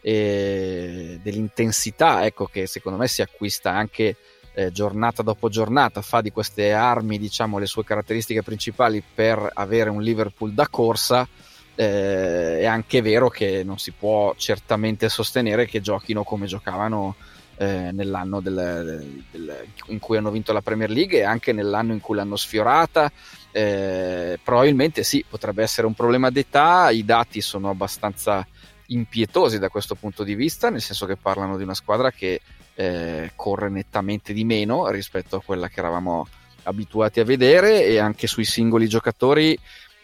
e 0.00 1.18
dell'intensità, 1.22 2.24
ecco 2.24 2.46
che 2.46 2.66
secondo 2.66 2.98
me 2.98 3.08
si 3.08 3.22
acquista 3.22 3.70
anche 3.72 4.16
eh, 4.54 4.72
giornata 4.72 5.22
dopo 5.22 5.48
giornata, 5.48 6.02
fa 6.02 6.20
di 6.20 6.30
queste 6.30 6.72
armi 6.72 7.18
diciamo 7.18 7.58
le 7.58 7.66
sue 7.66 7.84
caratteristiche 7.84 8.42
principali 8.42 9.02
per 9.14 9.50
avere 9.54 9.90
un 9.90 10.02
Liverpool 10.02 10.52
da 10.52 10.68
corsa, 10.68 11.28
eh, 11.74 12.58
è 12.58 12.66
anche 12.66 13.00
vero 13.00 13.28
che 13.28 13.62
non 13.64 13.78
si 13.78 13.92
può 13.92 14.34
certamente 14.36 15.08
sostenere 15.08 15.66
che 15.66 15.80
giochino 15.80 16.24
come 16.24 16.46
giocavano 16.46 17.14
eh, 17.56 17.90
nell'anno 17.92 18.40
del, 18.40 19.22
del, 19.30 19.66
in 19.86 19.98
cui 19.98 20.16
hanno 20.16 20.30
vinto 20.30 20.52
la 20.52 20.62
Premier 20.62 20.90
League 20.90 21.18
e 21.18 21.24
anche 21.24 21.52
nell'anno 21.52 21.92
in 21.92 22.00
cui 22.00 22.16
l'hanno 22.16 22.36
sfiorata. 22.36 23.12
Eh, 23.52 24.38
probabilmente 24.42 25.02
sì, 25.02 25.24
potrebbe 25.28 25.62
essere 25.62 25.86
un 25.86 25.94
problema 25.94 26.30
d'età, 26.30 26.90
i 26.90 27.04
dati 27.04 27.40
sono 27.40 27.68
abbastanza 27.68 28.46
impietosi 28.90 29.58
da 29.58 29.68
questo 29.68 29.94
punto 29.94 30.22
di 30.22 30.34
vista, 30.34 30.70
nel 30.70 30.80
senso 30.80 31.06
che 31.06 31.16
parlano 31.16 31.56
di 31.56 31.62
una 31.62 31.74
squadra 31.74 32.10
che 32.10 32.40
eh, 32.74 33.32
corre 33.34 33.68
nettamente 33.68 34.32
di 34.32 34.44
meno 34.44 34.88
rispetto 34.88 35.36
a 35.36 35.42
quella 35.42 35.68
che 35.68 35.80
eravamo 35.80 36.26
abituati 36.64 37.20
a 37.20 37.24
vedere 37.24 37.84
e 37.84 37.98
anche 37.98 38.26
sui 38.26 38.44
singoli 38.44 38.88
giocatori 38.88 39.58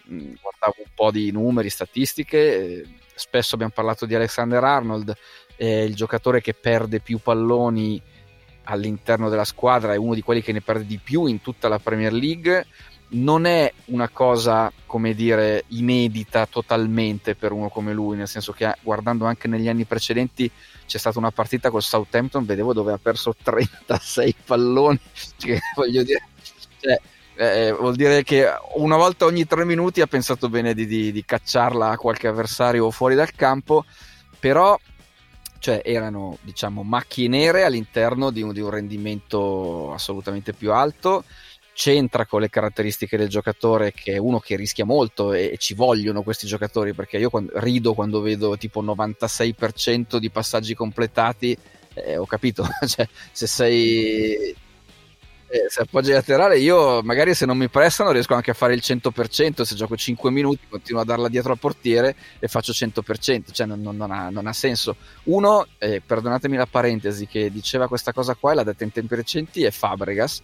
mh, 0.04 0.32
guardavo 0.40 0.74
un 0.78 0.90
po' 0.94 1.10
di 1.10 1.30
numeri, 1.30 1.68
statistiche, 1.70 2.38
eh, 2.38 2.86
spesso 3.14 3.54
abbiamo 3.54 3.72
parlato 3.74 4.06
di 4.06 4.14
Alexander 4.14 4.62
Arnold, 4.62 5.14
eh, 5.56 5.84
il 5.84 5.94
giocatore 5.94 6.40
che 6.40 6.54
perde 6.54 7.00
più 7.00 7.18
palloni 7.18 8.00
all'interno 8.64 9.28
della 9.28 9.44
squadra 9.44 9.92
è 9.92 9.96
uno 9.96 10.14
di 10.14 10.22
quelli 10.22 10.42
che 10.42 10.52
ne 10.52 10.60
perde 10.60 10.86
di 10.86 10.98
più 10.98 11.26
in 11.26 11.40
tutta 11.40 11.68
la 11.68 11.78
Premier 11.78 12.12
League 12.12 12.66
non 13.08 13.46
è 13.46 13.72
una 13.86 14.08
cosa, 14.08 14.72
come 14.84 15.14
dire, 15.14 15.64
inedita 15.68 16.46
totalmente 16.46 17.34
per 17.34 17.52
uno 17.52 17.68
come 17.68 17.92
lui, 17.92 18.16
nel 18.16 18.26
senso 18.26 18.52
che 18.52 18.74
guardando 18.82 19.26
anche 19.26 19.46
negli 19.46 19.68
anni 19.68 19.84
precedenti 19.84 20.50
c'è 20.86 20.98
stata 20.98 21.18
una 21.18 21.30
partita 21.30 21.70
col 21.70 21.82
Southampton, 21.82 22.44
vedevo 22.44 22.72
dove 22.72 22.92
ha 22.92 22.98
perso 22.98 23.34
36 23.40 24.34
palloni, 24.44 25.00
cioè, 25.36 25.58
voglio 25.76 26.02
dire, 26.02 26.22
cioè, 26.80 27.00
eh, 27.36 27.72
vuol 27.72 27.94
dire 27.94 28.22
che 28.24 28.46
una 28.74 28.96
volta 28.96 29.26
ogni 29.26 29.46
tre 29.46 29.64
minuti 29.64 30.00
ha 30.00 30.06
pensato 30.06 30.48
bene 30.48 30.74
di, 30.74 30.86
di, 30.86 31.12
di 31.12 31.24
cacciarla 31.24 31.90
a 31.90 31.96
qualche 31.96 32.26
avversario 32.26 32.90
fuori 32.90 33.14
dal 33.14 33.32
campo, 33.32 33.84
però 34.40 34.78
cioè 35.58 35.80
erano 35.84 36.38
diciamo 36.42 36.82
macchie 36.82 37.28
nere 37.28 37.64
all'interno 37.64 38.30
di 38.30 38.42
un, 38.42 38.52
di 38.52 38.60
un 38.60 38.70
rendimento 38.70 39.92
assolutamente 39.92 40.52
più 40.52 40.72
alto 40.72 41.24
c'entra 41.76 42.24
con 42.24 42.40
le 42.40 42.48
caratteristiche 42.48 43.18
del 43.18 43.28
giocatore 43.28 43.92
che 43.92 44.14
è 44.14 44.16
uno 44.16 44.40
che 44.40 44.56
rischia 44.56 44.86
molto 44.86 45.34
e, 45.34 45.50
e 45.52 45.56
ci 45.58 45.74
vogliono 45.74 46.22
questi 46.22 46.46
giocatori 46.46 46.94
perché 46.94 47.18
io 47.18 47.28
quando, 47.28 47.52
rido 47.56 47.92
quando 47.92 48.22
vedo 48.22 48.56
tipo 48.56 48.82
96% 48.82 50.16
di 50.16 50.30
passaggi 50.30 50.74
completati 50.74 51.54
eh, 51.92 52.16
ho 52.16 52.24
capito 52.24 52.66
cioè, 52.88 53.06
se 53.30 53.46
sei 53.46 54.56
eh, 55.48 55.66
se 55.68 55.82
appoggi 55.82 56.12
laterale 56.12 56.58
io 56.58 57.02
magari 57.02 57.34
se 57.34 57.44
non 57.44 57.58
mi 57.58 57.68
prestano 57.68 58.10
riesco 58.10 58.32
anche 58.32 58.52
a 58.52 58.54
fare 58.54 58.72
il 58.72 58.80
100% 58.82 59.60
se 59.60 59.74
gioco 59.74 59.98
5 59.98 60.30
minuti 60.30 60.60
continuo 60.70 61.02
a 61.02 61.04
darla 61.04 61.28
dietro 61.28 61.52
al 61.52 61.58
portiere 61.58 62.16
e 62.38 62.48
faccio 62.48 62.72
100% 62.72 63.52
cioè 63.52 63.66
non, 63.66 63.82
non, 63.82 63.96
non, 63.96 64.10
ha, 64.12 64.30
non 64.30 64.46
ha, 64.46 64.52
senso. 64.54 64.96
Uno 65.24 65.66
eh, 65.76 66.00
perdonatemi 66.04 66.56
la 66.56 66.66
parentesi 66.66 67.26
che 67.26 67.50
diceva 67.50 67.86
questa 67.86 68.14
cosa 68.14 68.34
qua 68.34 68.52
e 68.52 68.54
l'ha 68.54 68.64
detta 68.64 68.82
in 68.82 68.92
tempi 68.92 69.14
recenti 69.14 69.62
è 69.62 69.70
Fabregas 69.70 70.42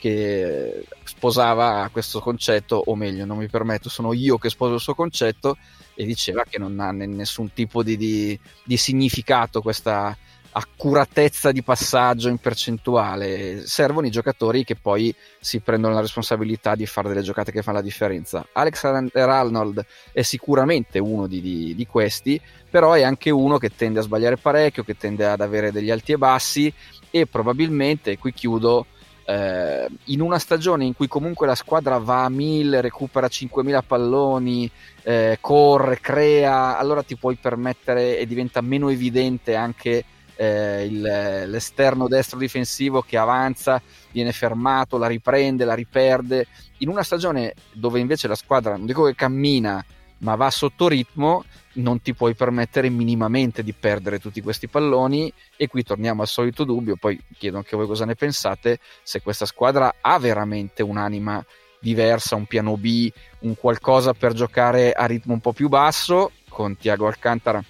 che 0.00 0.86
sposava 1.04 1.88
questo 1.92 2.20
concetto, 2.20 2.82
o 2.86 2.96
meglio, 2.96 3.26
non 3.26 3.36
mi 3.36 3.48
permetto, 3.48 3.90
sono 3.90 4.14
io 4.14 4.38
che 4.38 4.48
sposo 4.48 4.74
il 4.74 4.80
suo 4.80 4.94
concetto, 4.94 5.58
e 5.94 6.04
diceva 6.06 6.44
che 6.48 6.58
non 6.58 6.80
ha 6.80 6.90
nessun 6.90 7.52
tipo 7.52 7.82
di, 7.82 7.98
di, 7.98 8.38
di 8.64 8.76
significato 8.78 9.60
questa 9.60 10.16
accuratezza 10.52 11.52
di 11.52 11.62
passaggio 11.62 12.28
in 12.28 12.38
percentuale. 12.38 13.66
Servono 13.66 14.06
i 14.06 14.10
giocatori 14.10 14.64
che 14.64 14.74
poi 14.74 15.14
si 15.38 15.60
prendono 15.60 15.92
la 15.94 16.00
responsabilità 16.00 16.74
di 16.74 16.86
fare 16.86 17.08
delle 17.08 17.20
giocate 17.20 17.52
che 17.52 17.62
fanno 17.62 17.76
la 17.76 17.84
differenza. 17.84 18.46
Alexander 18.52 19.28
Arnold 19.28 19.84
è 20.12 20.22
sicuramente 20.22 20.98
uno 20.98 21.26
di, 21.26 21.42
di, 21.42 21.74
di, 21.74 21.86
questi, 21.86 22.40
però 22.70 22.94
è 22.94 23.02
anche 23.02 23.28
uno 23.28 23.58
che 23.58 23.76
tende 23.76 24.00
a 24.00 24.02
sbagliare 24.02 24.38
parecchio, 24.38 24.82
che 24.82 24.96
tende 24.96 25.26
ad 25.26 25.42
avere 25.42 25.70
degli 25.70 25.90
alti 25.90 26.12
e 26.12 26.18
bassi 26.18 26.72
e 27.10 27.26
probabilmente, 27.26 28.16
qui 28.16 28.32
chiudo, 28.32 28.86
eh, 29.30 29.86
in 30.06 30.20
una 30.20 30.40
stagione 30.40 30.84
in 30.84 30.96
cui 30.96 31.06
comunque 31.06 31.46
la 31.46 31.54
squadra 31.54 31.98
va 31.98 32.24
a 32.24 32.28
1000, 32.28 32.80
recupera 32.80 33.28
5000 33.28 33.82
palloni, 33.82 34.68
eh, 35.02 35.38
corre, 35.40 36.00
crea, 36.00 36.76
allora 36.76 37.04
ti 37.04 37.16
puoi 37.16 37.36
permettere 37.36 38.18
e 38.18 38.26
diventa 38.26 38.60
meno 38.60 38.88
evidente 38.88 39.54
anche 39.54 40.04
eh, 40.34 40.84
il, 40.84 41.00
l'esterno 41.00 42.08
destro 42.08 42.40
difensivo 42.40 43.02
che 43.02 43.18
avanza, 43.18 43.80
viene 44.10 44.32
fermato, 44.32 44.98
la 44.98 45.06
riprende, 45.06 45.64
la 45.64 45.74
riperde. 45.74 46.46
In 46.78 46.88
una 46.88 47.04
stagione 47.04 47.54
dove 47.72 48.00
invece 48.00 48.26
la 48.26 48.34
squadra, 48.34 48.76
non 48.76 48.86
dico 48.86 49.04
che 49.04 49.14
cammina, 49.14 49.84
ma 50.20 50.34
va 50.34 50.50
sotto 50.50 50.88
ritmo, 50.88 51.44
non 51.74 52.00
ti 52.00 52.14
puoi 52.14 52.34
permettere 52.34 52.88
minimamente 52.88 53.62
di 53.62 53.72
perdere 53.72 54.18
tutti 54.18 54.40
questi 54.40 54.68
palloni. 54.68 55.32
E 55.56 55.68
qui 55.68 55.82
torniamo 55.82 56.22
al 56.22 56.28
solito 56.28 56.64
dubbio, 56.64 56.96
poi 56.96 57.20
chiedo 57.36 57.58
anche 57.58 57.76
voi 57.76 57.86
cosa 57.86 58.04
ne 58.04 58.14
pensate, 58.14 58.78
se 59.02 59.20
questa 59.20 59.46
squadra 59.46 59.96
ha 60.00 60.18
veramente 60.18 60.82
un'anima 60.82 61.44
diversa, 61.80 62.36
un 62.36 62.46
piano 62.46 62.76
B, 62.76 63.10
un 63.40 63.56
qualcosa 63.56 64.12
per 64.12 64.32
giocare 64.32 64.92
a 64.92 65.06
ritmo 65.06 65.32
un 65.32 65.40
po' 65.40 65.52
più 65.52 65.68
basso, 65.68 66.32
con 66.48 66.76
Tiago 66.76 67.06
Alcantara 67.06 67.62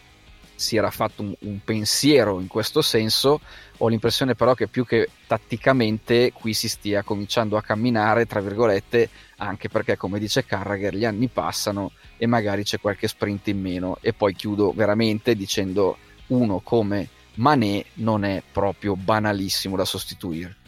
si 0.60 0.76
era 0.76 0.90
fatto 0.90 1.22
un, 1.22 1.34
un, 1.40 1.60
pensiero 1.64 2.38
in 2.38 2.46
questo 2.46 2.82
senso. 2.82 3.40
Ho 3.78 3.88
l'impressione 3.88 4.34
però 4.34 4.54
che 4.54 4.68
più 4.68 4.84
che 4.84 5.08
tatticamente 5.26 6.32
qui 6.32 6.52
si 6.52 6.68
stia 6.68 7.02
cominciando 7.02 7.56
a 7.56 7.62
camminare, 7.62 8.26
tra 8.26 8.40
virgolette, 8.40 9.08
anche 9.38 9.70
perché 9.70 9.96
come 9.96 10.18
dice 10.18 10.44
Carragher 10.44 10.94
gli 10.94 11.06
anni 11.06 11.28
passano 11.28 11.92
e 12.18 12.26
magari 12.26 12.62
c'è 12.62 12.78
qualche 12.78 13.08
sprint 13.08 13.48
in 13.48 13.60
meno. 13.60 13.96
E 14.02 14.12
poi 14.12 14.34
chiudo 14.34 14.72
veramente 14.72 15.34
dicendo 15.34 15.96
uno 16.28 16.60
come 16.60 17.08
Mané 17.36 17.86
non 17.94 18.24
è 18.24 18.42
proprio 18.52 18.96
banalissimo 18.96 19.76
da 19.76 19.86
sostituire. 19.86 20.58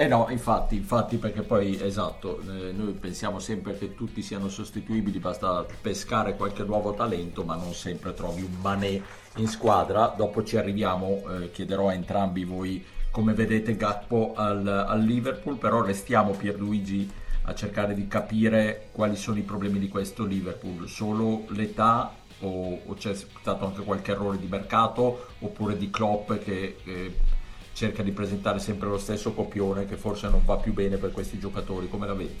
Eh 0.00 0.06
no, 0.06 0.28
infatti, 0.30 0.76
infatti 0.76 1.16
perché 1.16 1.42
poi 1.42 1.76
esatto, 1.82 2.38
eh, 2.38 2.70
noi 2.70 2.92
pensiamo 2.92 3.40
sempre 3.40 3.76
che 3.76 3.96
tutti 3.96 4.22
siano 4.22 4.48
sostituibili, 4.48 5.18
basta 5.18 5.66
pescare 5.80 6.36
qualche 6.36 6.62
nuovo 6.62 6.94
talento, 6.94 7.42
ma 7.42 7.56
non 7.56 7.74
sempre 7.74 8.14
trovi 8.14 8.42
un 8.42 8.56
Mané 8.60 9.02
in 9.40 9.48
squadra. 9.48 10.14
Dopo 10.16 10.42
ci 10.44 10.56
arriviamo, 10.56 11.22
eh, 11.30 11.50
chiederò 11.50 11.88
a 11.88 11.94
entrambi 11.94 12.44
voi 12.44 12.84
come 13.10 13.32
vedete 13.32 13.76
Gatpo 13.76 14.34
al, 14.36 14.66
al 14.66 15.00
Liverpool, 15.00 15.56
però 15.56 15.82
restiamo 15.82 16.32
Pierluigi 16.32 17.10
a 17.42 17.54
cercare 17.54 17.94
di 17.94 18.06
capire 18.06 18.88
quali 18.92 19.16
sono 19.16 19.38
i 19.38 19.42
problemi 19.42 19.78
di 19.78 19.88
questo 19.88 20.24
Liverpool, 20.24 20.86
solo 20.88 21.44
l'età 21.48 22.14
o, 22.40 22.80
o 22.84 22.94
c'è 22.94 23.14
stato 23.14 23.66
anche 23.66 23.82
qualche 23.82 24.12
errore 24.12 24.38
di 24.38 24.46
mercato 24.46 25.28
oppure 25.40 25.76
di 25.76 25.90
Klopp 25.90 26.32
che... 26.34 26.76
Eh, 26.84 27.36
cerca 27.78 28.02
di 28.02 28.10
presentare 28.10 28.58
sempre 28.58 28.88
lo 28.88 28.98
stesso 28.98 29.32
copione 29.32 29.86
che 29.86 29.96
forse 29.96 30.28
non 30.28 30.42
va 30.44 30.56
più 30.56 30.72
bene 30.72 30.96
per 30.96 31.12
questi 31.12 31.38
giocatori, 31.38 31.88
come 31.88 32.08
la 32.08 32.14
vedi? 32.14 32.36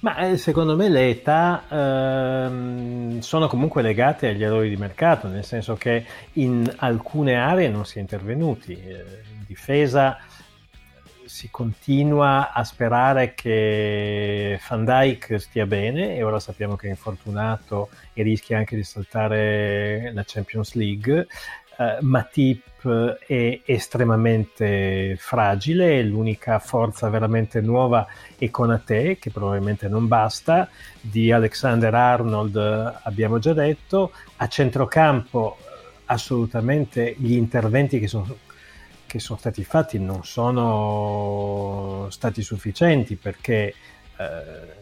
Ma 0.00 0.16
eh, 0.18 0.36
secondo 0.36 0.76
me 0.76 0.88
le 0.88 1.08
età 1.08 1.64
ehm, 1.68 3.20
sono 3.20 3.48
comunque 3.48 3.82
legate 3.82 4.28
agli 4.28 4.44
errori 4.44 4.68
di 4.68 4.76
mercato, 4.76 5.28
nel 5.28 5.44
senso 5.44 5.74
che 5.74 6.04
in 6.34 6.70
alcune 6.76 7.34
aree 7.36 7.68
non 7.68 7.84
si 7.84 7.98
è 7.98 8.00
intervenuti. 8.00 8.72
Eh, 8.72 9.04
in 9.32 9.44
difesa 9.46 10.18
si 11.24 11.50
continua 11.50 12.52
a 12.52 12.62
sperare 12.64 13.34
che 13.34 14.60
Van 14.68 14.84
Dyke 14.84 15.38
stia 15.38 15.66
bene 15.66 16.16
e 16.16 16.22
ora 16.22 16.38
sappiamo 16.38 16.76
che 16.76 16.86
è 16.86 16.90
infortunato 16.90 17.88
e 18.12 18.22
rischia 18.22 18.58
anche 18.58 18.76
di 18.76 18.84
saltare 18.84 20.12
la 20.14 20.22
Champions 20.24 20.74
League 20.74 21.26
uh, 21.78 22.04
Matip 22.04 22.64
è 23.26 23.60
estremamente 23.64 25.16
fragile, 25.18 26.02
l'unica 26.02 26.58
forza 26.58 27.08
veramente 27.08 27.60
nuova 27.60 28.06
è 28.38 28.48
Conate, 28.50 29.18
che 29.18 29.30
probabilmente 29.30 29.88
non 29.88 30.06
basta, 30.06 30.68
di 31.00 31.32
Alexander 31.32 31.94
Arnold 31.94 33.00
abbiamo 33.02 33.38
già 33.38 33.52
detto, 33.52 34.12
a 34.36 34.46
centrocampo 34.48 35.58
assolutamente 36.06 37.14
gli 37.18 37.32
interventi 37.32 37.98
che 37.98 38.06
sono, 38.06 38.36
che 39.06 39.18
sono 39.18 39.38
stati 39.38 39.64
fatti 39.64 39.98
non 39.98 40.24
sono 40.24 42.06
stati 42.10 42.42
sufficienti 42.42 43.16
perché 43.16 43.74
eh, 44.16 44.75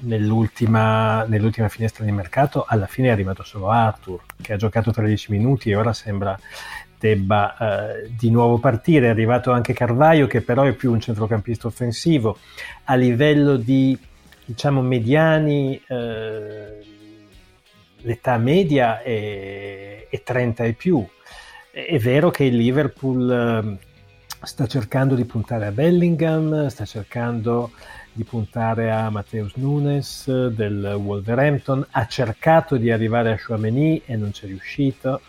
nell'ultima, 0.00 1.24
nell'ultima, 1.24 1.68
finestra 1.68 2.04
di 2.04 2.12
mercato 2.12 2.64
alla 2.66 2.86
fine 2.86 3.08
è 3.08 3.10
arrivato 3.10 3.42
solo 3.42 3.70
Arthur 3.70 4.20
che 4.40 4.52
ha 4.52 4.56
giocato 4.56 4.90
13 4.90 5.32
minuti 5.32 5.70
e 5.70 5.76
ora 5.76 5.92
sembra 5.92 6.38
debba 6.98 7.56
eh, 7.56 8.10
di 8.16 8.30
nuovo 8.30 8.58
partire. 8.58 9.06
È 9.06 9.10
arrivato 9.10 9.52
anche 9.52 9.72
Carvaio, 9.72 10.26
che 10.26 10.40
però 10.42 10.64
è 10.64 10.72
più 10.72 10.92
un 10.92 11.00
centrocampista 11.00 11.66
offensivo. 11.66 12.38
A 12.84 12.94
livello 12.94 13.56
di, 13.56 13.96
diciamo, 14.44 14.82
mediani, 14.82 15.80
eh, 15.86 16.78
l'età 17.98 18.36
media 18.38 19.00
è, 19.00 20.06
è, 20.08 20.22
30 20.22 20.64
e 20.64 20.72
più. 20.72 21.06
È 21.70 21.98
vero 21.98 22.30
che 22.30 22.44
il 22.44 22.56
Liverpool 22.56 23.78
eh, 23.80 23.86
sta 24.42 24.66
cercando 24.66 25.14
di 25.14 25.24
puntare 25.24 25.66
a 25.66 25.72
Bellingham, 25.72 26.66
sta 26.66 26.84
cercando 26.84 27.70
di 28.18 28.24
puntare 28.24 28.90
a 28.90 29.10
Matteus 29.10 29.54
Nunes 29.54 30.48
del 30.48 30.98
Wolverhampton, 31.00 31.86
ha 31.92 32.04
cercato 32.08 32.76
di 32.76 32.90
arrivare 32.90 33.30
a 33.30 33.38
Chouameni 33.38 34.02
e 34.06 34.16
non 34.16 34.32
c'è 34.32 34.46
riuscito, 34.46 35.20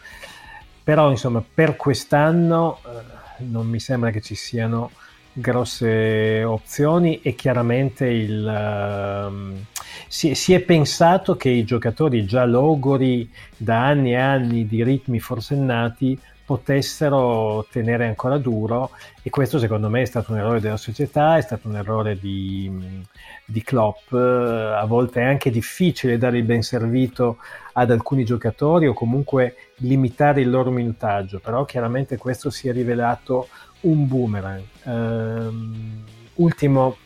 però 0.84 1.12
insomma 1.12 1.43
per 1.53 1.75
quest'anno 1.75 2.79
eh, 2.84 3.43
non 3.43 3.67
mi 3.67 3.79
sembra 3.79 4.10
che 4.10 4.22
ci 4.22 4.34
siano 4.34 4.89
grosse 5.34 6.43
opzioni 6.43 7.22
e 7.22 7.36
chiaramente 7.36 8.08
il, 8.08 9.29
uh, 9.31 9.63
si, 10.08 10.34
si, 10.34 10.53
è 10.53 10.60
pensato 10.62 11.36
che 11.36 11.50
i 11.50 11.63
giocatori 11.63 12.25
già 12.25 12.43
logori 12.46 13.31
da 13.55 13.86
anni 13.86 14.13
e 14.13 14.17
anni 14.17 14.65
di 14.65 14.84
ritmi 14.84 15.19
forsennati 15.19 16.19
potessero 16.49 17.67
tenere 17.69 18.07
ancora 18.07 18.39
duro 18.39 18.89
e 19.21 19.29
questo 19.29 19.59
secondo 19.59 19.87
me 19.87 20.01
è 20.01 20.05
stato 20.05 20.31
un 20.31 20.39
errore 20.39 20.59
della 20.59 20.77
società, 20.77 21.37
è 21.37 21.41
stato 21.41 21.67
un 21.67 21.75
errore 21.75 22.17
di, 22.17 23.05
di 23.45 23.61
Klopp, 23.61 24.11
a 24.13 24.83
volte 24.87 25.21
è 25.21 25.25
anche 25.25 25.51
difficile 25.51 26.17
dare 26.17 26.39
il 26.39 26.45
ben 26.45 26.63
servito 26.63 27.37
ad 27.73 27.91
alcuni 27.91 28.25
giocatori 28.25 28.87
o 28.87 28.93
comunque 28.93 29.73
limitare 29.75 30.41
il 30.41 30.49
loro 30.49 30.71
minutaggio, 30.71 31.37
però 31.37 31.65
chiaramente 31.65 32.17
questo 32.17 32.49
si 32.49 32.67
è 32.67 32.71
rivelato 32.71 33.47
un 33.81 34.07
boomerang. 34.07 34.63
Um, 34.85 36.03
ultimo 36.37 36.97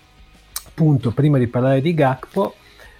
punto 0.73 1.11
prima 1.11 1.37
di 1.37 1.47
parlare 1.47 1.81
di 1.81 1.93
Gakpo, 1.93 2.55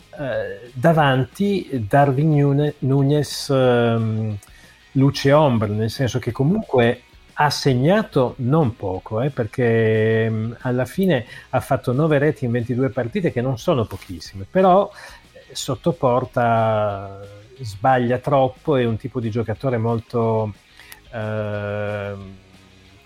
uh, 0.10 0.70
davanti 0.74 1.86
Darwin 1.88 2.74
Nunes... 2.80 3.48
Um, 3.48 4.38
luce 4.94 5.30
e 5.30 5.34
ombra, 5.34 5.68
nel 5.68 5.90
senso 5.90 6.20
che 6.20 6.32
comunque 6.32 7.04
ha 7.34 7.50
segnato 7.50 8.36
non 8.38 8.76
poco, 8.76 9.22
eh, 9.22 9.30
perché 9.30 10.30
mm, 10.30 10.52
alla 10.62 10.86
fine 10.86 11.26
ha 11.50 11.60
fatto 11.60 11.92
9 11.92 12.18
reti 12.18 12.46
in 12.46 12.52
22 12.52 12.90
partite 12.90 13.32
che 13.32 13.42
non 13.42 13.58
sono 13.58 13.86
pochissime, 13.86 14.46
però 14.50 14.92
eh, 15.32 15.56
sotto 15.56 15.94
porta 15.94 17.20
sbaglia 17.60 18.18
troppo, 18.20 18.76
è 18.76 18.86
un 18.86 18.98
tipo 18.98 19.20
di 19.20 19.30
giocatore 19.30 19.78
molto 19.78 20.54
eh, 21.12 22.16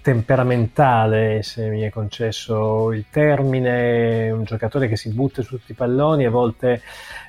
temperamentale, 0.01 1.44
se 1.44 1.67
mi 1.67 1.82
è 1.82 1.89
concesso 1.89 2.91
il 2.91 3.06
termine, 3.10 4.32
un 4.32 4.44
giocatore 4.44 4.88
che 4.88 4.96
si 4.96 5.10
butta 5.10 5.41
su 5.41 5.58
tutti 5.58 5.72
i 5.72 5.75
palloni, 5.75 6.25
a 6.25 6.29
volte 6.29 6.82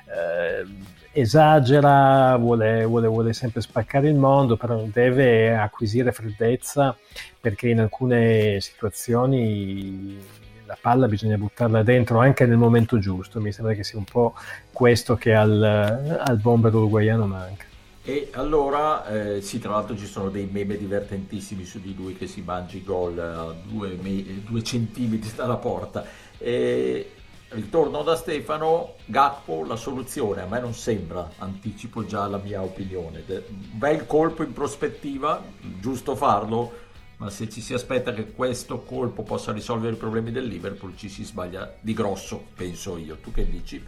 eh, 0.07 0.65
esagera, 1.11 2.35
vuole, 2.37 2.85
vuole, 2.85 3.07
vuole, 3.07 3.33
sempre 3.33 3.61
spaccare 3.61 4.09
il 4.09 4.15
mondo, 4.15 4.57
però 4.57 4.83
deve 4.91 5.55
acquisire 5.55 6.11
freddezza 6.11 6.95
perché 7.39 7.69
in 7.69 7.79
alcune 7.79 8.59
situazioni 8.61 10.17
la 10.65 10.77
palla 10.79 11.07
bisogna 11.07 11.37
buttarla 11.37 11.81
dentro 11.81 12.19
anche 12.19 12.45
nel 12.45 12.57
momento 12.57 12.99
giusto. 12.99 13.39
Mi 13.41 13.51
sembra 13.51 13.73
che 13.73 13.83
sia 13.83 13.97
un 13.97 14.05
po' 14.05 14.35
questo 14.71 15.15
che 15.15 15.33
al, 15.33 16.21
al 16.23 16.37
bomber 16.37 16.73
uruguaiano 16.73 17.25
manca. 17.25 17.65
E 18.03 18.29
allora, 18.33 19.07
eh, 19.07 19.41
sì, 19.41 19.59
tra 19.59 19.71
l'altro 19.71 19.97
ci 19.97 20.05
sono 20.05 20.29
dei 20.29 20.47
meme 20.49 20.77
divertentissimi 20.77 21.65
su 21.65 21.79
di 21.79 21.93
lui 21.95 22.15
che 22.15 22.27
si 22.27 22.41
mangia 22.41 22.77
i 22.77 22.83
gol 22.83 23.19
a 23.19 23.53
due, 23.63 23.97
me- 24.01 24.43
due 24.45 24.63
centimetri 24.63 25.31
dalla 25.35 25.57
porta. 25.57 26.05
E 26.37 27.11
Ritorno 27.51 28.03
da 28.03 28.15
Stefano, 28.15 28.93
Gakpo 29.05 29.65
la 29.65 29.75
soluzione, 29.75 30.41
a 30.41 30.45
me 30.45 30.59
non 30.59 30.75
sembra, 30.75 31.31
anticipo 31.39 32.05
già 32.05 32.27
la 32.27 32.37
mia 32.37 32.61
opinione. 32.61 33.23
Bel 33.49 34.05
colpo 34.05 34.43
in 34.43 34.53
prospettiva, 34.53 35.43
giusto 35.79 36.15
farlo, 36.15 36.71
ma 37.17 37.31
se 37.31 37.49
ci 37.49 37.59
si 37.61 37.73
aspetta 37.73 38.13
che 38.13 38.31
questo 38.33 38.81
colpo 38.81 39.23
possa 39.23 39.51
risolvere 39.51 39.95
i 39.95 39.97
problemi 39.97 40.31
del 40.31 40.45
Liverpool 40.45 40.95
ci 40.95 41.09
si 41.09 41.23
sbaglia 41.23 41.75
di 41.79 41.93
grosso, 41.93 42.45
penso 42.55 42.97
io. 42.97 43.17
Tu 43.17 43.31
che 43.31 43.49
dici? 43.49 43.83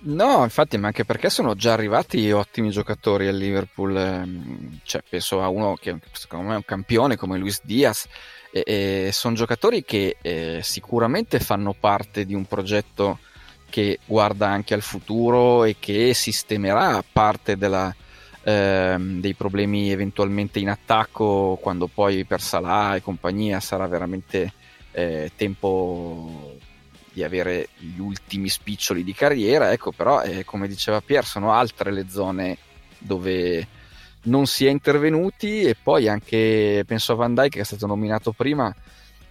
No, 0.00 0.44
infatti, 0.44 0.76
ma 0.78 0.88
anche 0.88 1.04
perché 1.04 1.28
sono 1.28 1.56
già 1.56 1.72
arrivati 1.72 2.30
ottimi 2.30 2.70
giocatori 2.70 3.26
al 3.26 3.36
Liverpool. 3.36 3.96
Ehm, 3.96 4.78
cioè, 4.84 5.02
penso 5.08 5.42
a 5.42 5.48
uno 5.48 5.74
che 5.74 5.98
secondo 6.12 6.48
me 6.48 6.52
è 6.52 6.56
un 6.56 6.64
campione 6.64 7.16
come 7.16 7.38
Luis 7.38 7.60
Diaz 7.64 8.06
e, 8.50 8.62
e 9.06 9.10
sono 9.12 9.34
giocatori 9.34 9.84
che 9.84 10.16
eh, 10.20 10.60
sicuramente 10.62 11.40
fanno 11.40 11.74
parte 11.78 12.24
di 12.24 12.34
un 12.34 12.44
progetto 12.46 13.18
che 13.70 13.98
guarda 14.04 14.48
anche 14.48 14.74
al 14.74 14.82
futuro 14.82 15.64
e 15.64 15.76
che 15.78 16.14
sistemerà 16.14 17.04
parte 17.10 17.56
della, 17.56 17.94
ehm, 18.42 19.20
dei 19.20 19.34
problemi 19.34 19.90
eventualmente 19.90 20.58
in 20.58 20.70
attacco 20.70 21.58
quando 21.60 21.86
poi 21.86 22.24
per 22.24 22.40
Salah 22.40 22.96
e 22.96 23.02
compagnia 23.02 23.60
sarà 23.60 23.86
veramente 23.86 24.52
eh, 24.92 25.30
tempo 25.36 26.56
di 27.12 27.22
avere 27.22 27.68
gli 27.76 27.98
ultimi 27.98 28.48
spiccioli 28.48 29.04
di 29.04 29.12
carriera. 29.12 29.72
Ecco 29.72 29.92
però 29.92 30.22
eh, 30.22 30.44
come 30.44 30.68
diceva 30.68 31.00
Pier 31.00 31.24
sono 31.24 31.52
altre 31.52 31.92
le 31.92 32.06
zone 32.08 32.56
dove 32.98 33.66
non 34.24 34.46
si 34.46 34.66
è 34.66 34.70
intervenuti 34.70 35.62
e 35.62 35.76
poi 35.80 36.08
anche 36.08 36.84
penso 36.86 37.12
a 37.12 37.16
Van 37.16 37.34
Dyke 37.34 37.56
che 37.56 37.60
è 37.60 37.64
stato 37.64 37.86
nominato 37.86 38.32
prima. 38.32 38.74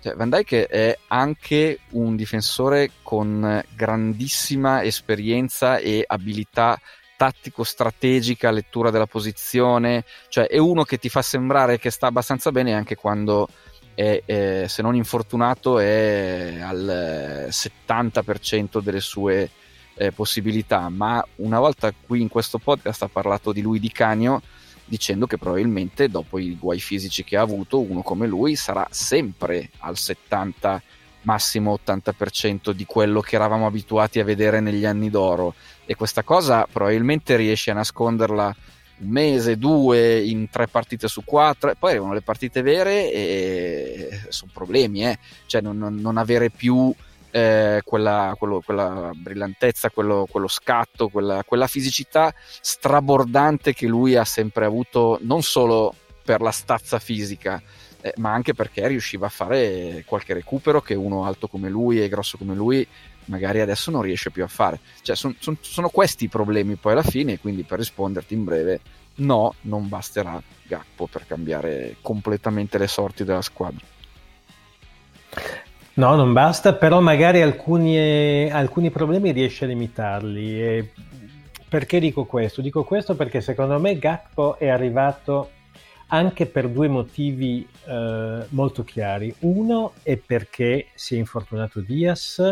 Cioè, 0.01 0.15
Van 0.15 0.29
Dyke 0.29 0.67
è 0.67 0.97
anche 1.07 1.79
un 1.91 2.15
difensore 2.15 2.91
con 3.01 3.63
grandissima 3.75 4.83
esperienza 4.83 5.77
e 5.77 6.03
abilità 6.05 6.79
tattico-strategica, 7.17 8.51
lettura 8.51 8.91
della 8.91 9.07
posizione, 9.07 10.05
cioè 10.29 10.45
è 10.47 10.59
uno 10.59 10.83
che 10.83 10.97
ti 10.97 11.09
fa 11.09 11.23
sembrare 11.23 11.79
che 11.79 11.89
sta 11.89 12.07
abbastanza 12.07 12.51
bene 12.51 12.75
anche 12.75 12.95
quando 12.95 13.49
è, 13.95 14.21
è, 14.23 14.65
se 14.67 14.81
non 14.83 14.95
infortunato 14.95 15.79
è 15.79 16.59
al 16.61 17.47
70% 17.49 18.79
delle 18.79 18.99
sue 18.99 19.49
eh, 19.95 20.11
possibilità, 20.11 20.89
ma 20.89 21.25
una 21.37 21.59
volta 21.59 21.91
qui 21.91 22.21
in 22.21 22.27
questo 22.27 22.59
podcast 22.59 23.01
ha 23.01 23.07
parlato 23.07 23.51
di 23.51 23.61
lui 23.61 23.79
di 23.79 23.91
Canio, 23.91 24.41
dicendo 24.87 25.27
che 25.27 25.37
probabilmente 25.37 26.09
dopo 26.09 26.39
i 26.39 26.57
guai 26.57 26.79
fisici 26.79 27.23
che 27.23 27.37
ha 27.37 27.41
avuto, 27.41 27.79
uno 27.79 28.01
come 28.01 28.25
lui 28.25 28.55
sarà 28.55 28.87
sempre 28.89 29.69
al 29.79 29.97
70 29.97 30.81
massimo 31.21 31.77
80% 31.85 32.71
di 32.71 32.85
quello 32.85 33.19
che 33.19 33.35
eravamo 33.35 33.65
abituati 33.65 34.19
a 34.19 34.23
vedere 34.23 34.61
negli 34.61 34.85
anni 34.85 35.09
d'oro 35.09 35.55
e 35.85 35.93
questa 35.95 36.23
cosa 36.23 36.65
probabilmente 36.71 37.35
riesce 37.35 37.69
a 37.69 37.73
nasconderla 37.73 38.55
un 38.99 39.09
mese, 39.09 39.57
due, 39.57 40.23
in 40.23 40.49
tre 40.49 40.67
partite 40.67 41.07
su 41.07 41.23
quattro, 41.23 41.75
poi 41.77 41.91
arrivano 41.91 42.13
le 42.13 42.21
partite 42.21 42.61
vere 42.61 43.11
e 43.11 44.21
sono 44.29 44.49
problemi, 44.53 45.05
eh? 45.05 45.19
cioè 45.45 45.61
non, 45.61 45.77
non 45.77 46.17
avere 46.17 46.49
più 46.49 46.93
eh, 47.37 47.81
quella, 47.83 48.33
quello, 48.35 48.61
quella, 48.65 49.11
brillantezza, 49.13 49.91
quello, 49.91 50.27
quello 50.27 50.47
scatto, 50.47 51.07
quella, 51.09 51.43
quella, 51.43 51.67
fisicità 51.67 52.33
strabordante 52.61 53.73
che 53.73 53.85
lui 53.85 54.15
ha 54.15 54.25
sempre 54.25 54.65
avuto, 54.65 55.19
non 55.21 55.43
solo 55.43 55.93
per 56.23 56.41
la 56.41 56.49
stazza 56.49 56.97
fisica, 56.97 57.61
eh, 58.01 58.13
ma 58.17 58.33
anche 58.33 58.55
perché 58.55 58.87
riusciva 58.87 59.27
a 59.27 59.29
fare 59.29 60.03
qualche 60.07 60.33
recupero 60.33 60.81
che 60.81 60.95
uno 60.95 61.25
alto 61.25 61.47
come 61.47 61.69
lui 61.69 62.01
e 62.01 62.09
grosso 62.09 62.37
come 62.37 62.55
lui 62.55 62.87
magari 63.25 63.59
adesso 63.59 63.91
non 63.91 64.01
riesce 64.01 64.31
più 64.31 64.43
a 64.43 64.47
fare. 64.47 64.79
Cioè, 65.03 65.15
son, 65.15 65.35
son, 65.37 65.57
sono 65.61 65.89
questi 65.89 66.23
i 66.23 66.29
problemi 66.29 66.75
poi 66.75 66.93
alla 66.93 67.03
fine, 67.03 67.37
quindi 67.37 67.63
per 67.63 67.77
risponderti 67.77 68.33
in 68.33 68.45
breve, 68.45 68.79
no, 69.15 69.53
non 69.61 69.87
basterà 69.87 70.41
Gappo 70.63 71.05
per 71.07 71.27
cambiare 71.27 71.97
completamente 72.01 72.79
le 72.79 72.87
sorti 72.87 73.23
della 73.23 73.43
squadra. 73.43 73.85
No, 75.97 76.13
non 76.13 76.31
basta, 76.31 76.75
però 76.75 76.99
magari 76.99 77.41
alcuni, 77.41 78.47
alcuni 78.51 78.91
problemi 78.91 79.31
riesce 79.31 79.65
a 79.65 79.67
limitarli. 79.67 80.61
E 80.61 80.91
perché 81.67 81.99
dico 81.99 82.25
questo? 82.25 82.61
Dico 82.61 82.83
questo 82.83 83.15
perché 83.15 83.41
secondo 83.41 83.79
me 83.79 83.97
Gakpo 83.97 84.59
è 84.59 84.67
arrivato 84.67 85.49
anche 86.09 86.45
per 86.45 86.69
due 86.69 86.87
motivi 86.87 87.67
eh, 87.85 88.45
molto 88.49 88.83
chiari. 88.83 89.33
Uno 89.39 89.93
è 90.03 90.17
perché 90.17 90.85
si 90.93 91.15
è 91.15 91.17
infortunato 91.17 91.79
Diaz 91.79 92.43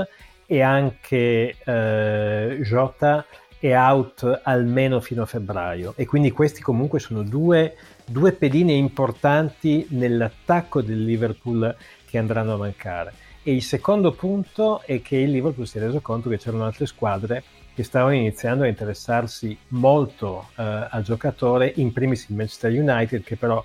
e 0.47 0.61
anche 0.61 1.55
eh, 1.63 2.59
Jota 2.63 3.25
è 3.59 3.75
out 3.75 4.41
almeno 4.43 4.99
fino 4.99 5.21
a 5.21 5.25
febbraio 5.27 5.93
e 5.95 6.07
quindi 6.07 6.31
questi 6.31 6.61
comunque 6.63 6.99
sono 6.99 7.21
due, 7.21 7.75
due 8.05 8.31
pedine 8.31 8.73
importanti 8.73 9.85
nell'attacco 9.91 10.81
del 10.81 11.03
Liverpool 11.03 11.75
che 12.07 12.17
andranno 12.17 12.55
a 12.55 12.57
mancare. 12.57 13.13
E 13.47 13.53
il 13.53 13.61
secondo 13.61 14.11
punto 14.11 14.81
è 14.81 15.03
che 15.03 15.17
il 15.17 15.29
Liverpool 15.29 15.67
si 15.67 15.77
è 15.77 15.81
reso 15.81 16.01
conto 16.01 16.29
che 16.29 16.39
c'erano 16.39 16.65
altre 16.65 16.87
squadre 16.87 17.43
che 17.75 17.83
stavano 17.83 18.15
iniziando 18.15 18.63
a 18.63 18.67
interessarsi 18.67 19.55
molto 19.67 20.47
eh, 20.55 20.87
al 20.89 21.03
giocatore, 21.03 21.71
in 21.75 21.93
primis 21.93 22.27
il 22.29 22.37
Manchester 22.37 22.71
United, 22.71 23.21
che 23.21 23.35
però 23.35 23.63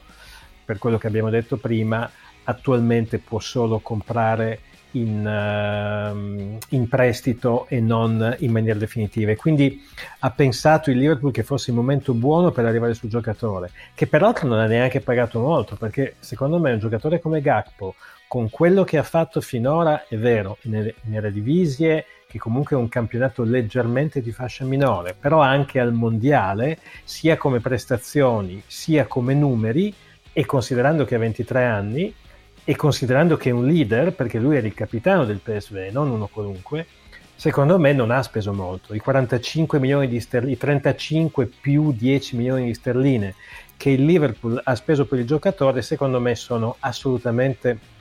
per 0.65 0.77
quello 0.77 0.99
che 0.99 1.07
abbiamo 1.07 1.31
detto 1.31 1.57
prima, 1.57 2.11
attualmente 2.45 3.19
può 3.21 3.39
solo 3.39 3.79
comprare 3.79 4.61
in, 4.93 5.25
uh, 5.25 6.59
in, 6.75 6.89
prestito 6.89 7.67
e 7.69 7.81
non 7.81 8.37
in 8.41 8.51
maniera 8.51 8.79
definitiva. 8.79 9.35
Quindi 9.35 9.81
ha 10.19 10.31
pensato 10.31 10.91
il 10.91 10.99
Liverpool 10.99 11.33
che 11.33 11.43
fosse 11.45 11.71
il 11.71 11.77
momento 11.77 12.13
buono 12.13 12.51
per 12.51 12.67
arrivare 12.67 12.93
sul 12.93 13.09
giocatore, 13.09 13.71
che 13.95 14.07
peraltro 14.09 14.47
non 14.47 14.59
ha 14.59 14.67
neanche 14.67 15.01
pagato 15.01 15.41
molto, 15.41 15.77
perché 15.77 16.17
secondo 16.19 16.59
me 16.59 16.73
un 16.73 16.81
giocatore 16.81 17.21
come 17.21 17.41
Gakpo, 17.41 17.95
con 18.31 18.49
quello 18.49 18.85
che 18.85 18.97
ha 18.97 19.03
fatto 19.03 19.41
finora, 19.41 20.07
è 20.07 20.17
vero, 20.17 20.59
in, 20.61 20.75
in 21.03 21.15
Eredivisie, 21.17 22.05
che 22.29 22.39
comunque 22.39 22.77
è 22.77 22.79
un 22.79 22.89
campionato 22.89 23.43
leggermente 23.43 24.21
di 24.21 24.31
fascia 24.31 24.65
minore, 24.65 25.17
però 25.19 25.41
anche 25.41 25.81
al 25.81 25.93
mondiale, 25.93 26.79
sia 27.03 27.37
come 27.37 27.59
prestazioni, 27.59 28.63
sia 28.69 29.09
come 29.09 29.35
numeri, 29.35 29.93
e 30.33 30.47
considerando 30.47 31.05
che 31.05 31.17
ha 31.17 31.19
23 31.19 31.65
anni, 31.65 32.15
e 32.63 32.77
considerando 32.77 33.37
che 33.37 33.49
è 33.49 33.53
un 33.53 33.67
leader, 33.67 34.13
perché 34.13 34.39
lui 34.39 34.59
era 34.59 34.69
il 34.69 34.75
capitano 34.75 35.25
del 35.25 35.41
PSV, 35.43 35.89
non 35.91 36.09
uno 36.09 36.29
qualunque, 36.29 36.87
secondo 37.35 37.81
me 37.81 37.93
non 37.93 38.13
ha 38.13 38.23
speso 38.23 38.53
molto. 38.53 38.95
I 38.95 39.01
45 39.01 39.81
milioni 39.81 40.07
di 40.07 40.21
sterline, 40.21 40.53
i 40.53 40.57
35 40.57 41.47
più 41.47 41.91
10 41.91 42.37
milioni 42.37 42.67
di 42.67 42.75
sterline 42.75 43.35
che 43.77 43.91
il 43.91 44.05
Liverpool 44.05 44.61
ha 44.63 44.77
speso 44.77 45.05
per 45.05 45.19
il 45.19 45.27
giocatore, 45.27 45.83
secondo 45.83 46.21
me 46.21 46.37
sono 46.37 46.77
assolutamente 46.79 47.99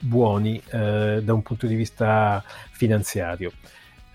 buoni 0.00 0.60
eh, 0.70 1.20
da 1.22 1.32
un 1.32 1.42
punto 1.42 1.66
di 1.66 1.74
vista 1.74 2.42
finanziario. 2.70 3.52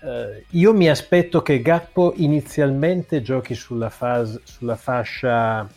Eh, 0.02 0.44
io 0.50 0.72
mi 0.74 0.88
aspetto 0.88 1.42
che 1.42 1.60
Gappo 1.60 2.12
inizialmente 2.16 3.22
giochi 3.22 3.54
sulla, 3.54 3.90
fase, 3.90 4.40
sulla 4.44 4.76
fascia 4.76 5.68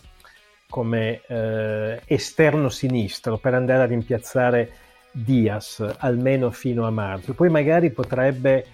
come 0.70 1.22
eh, 1.28 2.02
esterno 2.06 2.70
sinistro 2.70 3.38
per 3.38 3.54
andare 3.54 3.84
a 3.84 3.86
rimpiazzare 3.86 4.72
Diaz 5.12 5.96
almeno 6.00 6.52
fino 6.52 6.86
a 6.86 6.91
marzo. 6.91 7.34
Poi 7.34 7.50
magari 7.50 7.89
potrebbe 7.91 8.58
eh, 8.60 8.65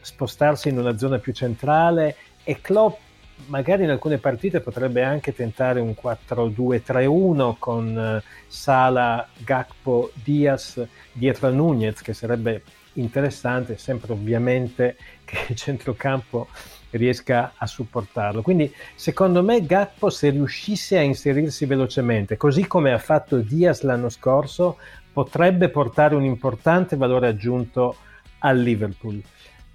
spostarsi 0.00 0.68
in 0.68 0.78
una 0.78 0.96
zona 0.96 1.18
più 1.18 1.32
centrale 1.32 2.16
e 2.44 2.60
Klopp 2.60 2.98
magari 3.46 3.84
in 3.84 3.90
alcune 3.90 4.18
partite 4.18 4.60
potrebbe 4.60 5.02
anche 5.02 5.34
tentare 5.34 5.80
un 5.80 5.94
4-2-3-1 6.00 7.54
con 7.58 7.98
eh, 7.98 8.22
Sala, 8.46 9.28
Gakpo, 9.38 10.10
Diaz 10.14 10.84
dietro 11.12 11.48
a 11.48 11.50
Nunez 11.50 12.00
che 12.02 12.14
sarebbe 12.14 12.62
interessante, 12.94 13.78
sempre 13.78 14.12
ovviamente 14.12 14.96
che 15.24 15.46
il 15.48 15.56
centrocampo 15.56 16.48
riesca 16.90 17.52
a 17.56 17.66
supportarlo. 17.66 18.42
Quindi 18.42 18.72
secondo 18.94 19.42
me 19.42 19.64
Gatpo 19.64 20.10
se 20.10 20.30
riuscisse 20.30 20.98
a 20.98 21.02
inserirsi 21.02 21.66
velocemente, 21.66 22.36
così 22.36 22.66
come 22.66 22.92
ha 22.92 22.98
fatto 22.98 23.38
Diaz 23.38 23.82
l'anno 23.82 24.08
scorso, 24.08 24.78
potrebbe 25.12 25.68
portare 25.68 26.14
un 26.14 26.24
importante 26.24 26.96
valore 26.96 27.28
aggiunto 27.28 27.96
al 28.40 28.58
Liverpool. 28.58 29.22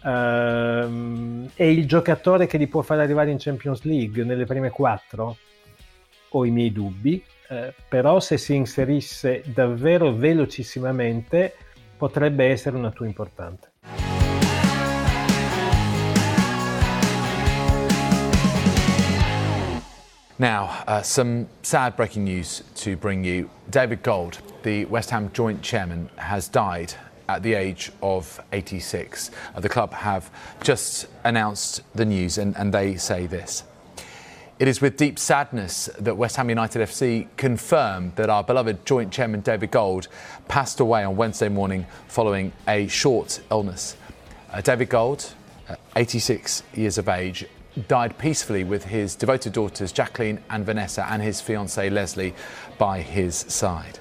Uh, 0.06 1.50
è 1.56 1.64
il 1.64 1.88
giocatore 1.88 2.46
che 2.46 2.60
li 2.60 2.68
può 2.68 2.84
fare 2.84 3.02
arrivare 3.02 3.32
in 3.32 3.40
Champions 3.40 3.82
League 3.86 4.24
nelle 4.24 4.46
prime 4.46 4.70
quattro? 4.70 5.38
Ho 6.30 6.46
i 6.46 6.52
miei 6.52 6.72
dubbi, 6.72 7.24
uh, 7.50 7.74
però 7.90 8.20
se 8.20 8.38
si 8.38 8.54
inserisse 8.54 9.42
davvero 9.48 10.14
velocissimamente 10.14 11.56
potrebbe 11.98 12.46
essere 12.46 12.76
un 12.76 12.86
atto 12.86 13.04
importante. 13.04 13.72
Now, 20.38 20.70
uh, 20.86 21.02
some 21.02 21.48
sad 21.62 21.96
breaking 21.96 22.26
news 22.26 22.64
to 22.84 22.96
bring 22.96 23.26
you. 23.26 23.50
David 23.72 24.04
Gold, 24.04 24.38
the 24.62 24.86
West 24.86 25.10
Ham 25.10 25.32
joint 25.32 25.64
chairman, 25.64 26.10
has 26.18 26.48
died 26.48 26.94
at 27.28 27.44
the 27.44 27.54
age 27.54 27.92
of 28.02 28.40
86. 28.52 29.32
Uh, 29.54 29.60
the 29.60 29.70
club 29.70 29.94
have 29.94 30.30
just 30.62 31.08
announced 31.24 31.82
the 31.96 32.06
news 32.06 32.38
and, 32.38 32.56
and 32.58 32.74
they 32.74 32.96
say 32.96 33.28
this. 33.28 33.64
It 34.58 34.70
is 34.70 34.80
with 34.80 34.96
deep 34.96 35.20
sadness 35.20 35.90
that 36.00 36.16
West 36.16 36.38
Ham 36.38 36.48
United 36.48 36.82
FC 36.88 37.28
confirm 37.36 38.14
that 38.16 38.30
our 38.30 38.42
beloved 38.42 38.86
joint 38.86 39.12
chairman 39.12 39.42
David 39.42 39.70
Gold 39.70 40.08
passed 40.48 40.80
away 40.80 41.04
on 41.04 41.18
Wednesday 41.18 41.50
morning 41.50 41.86
following 42.08 42.54
a 42.66 42.88
short 42.88 43.42
illness. 43.52 43.98
Uh, 44.54 44.62
David 44.62 44.88
Gold, 44.88 45.34
uh, 45.68 45.76
86 45.98 46.64
years 46.74 46.98
of 46.98 47.10
age, 47.10 47.46
died 47.90 48.18
peacefully 48.18 48.64
with 48.64 48.86
his 48.86 49.16
devoted 49.16 49.52
daughters 49.52 49.92
Jacqueline 49.92 50.42
and 50.50 50.66
Vanessa 50.66 51.06
and 51.10 51.22
his 51.22 51.42
fiancée 51.42 51.92
Leslie 51.92 52.34
by 52.78 53.02
his 53.02 53.36
side. 53.36 54.00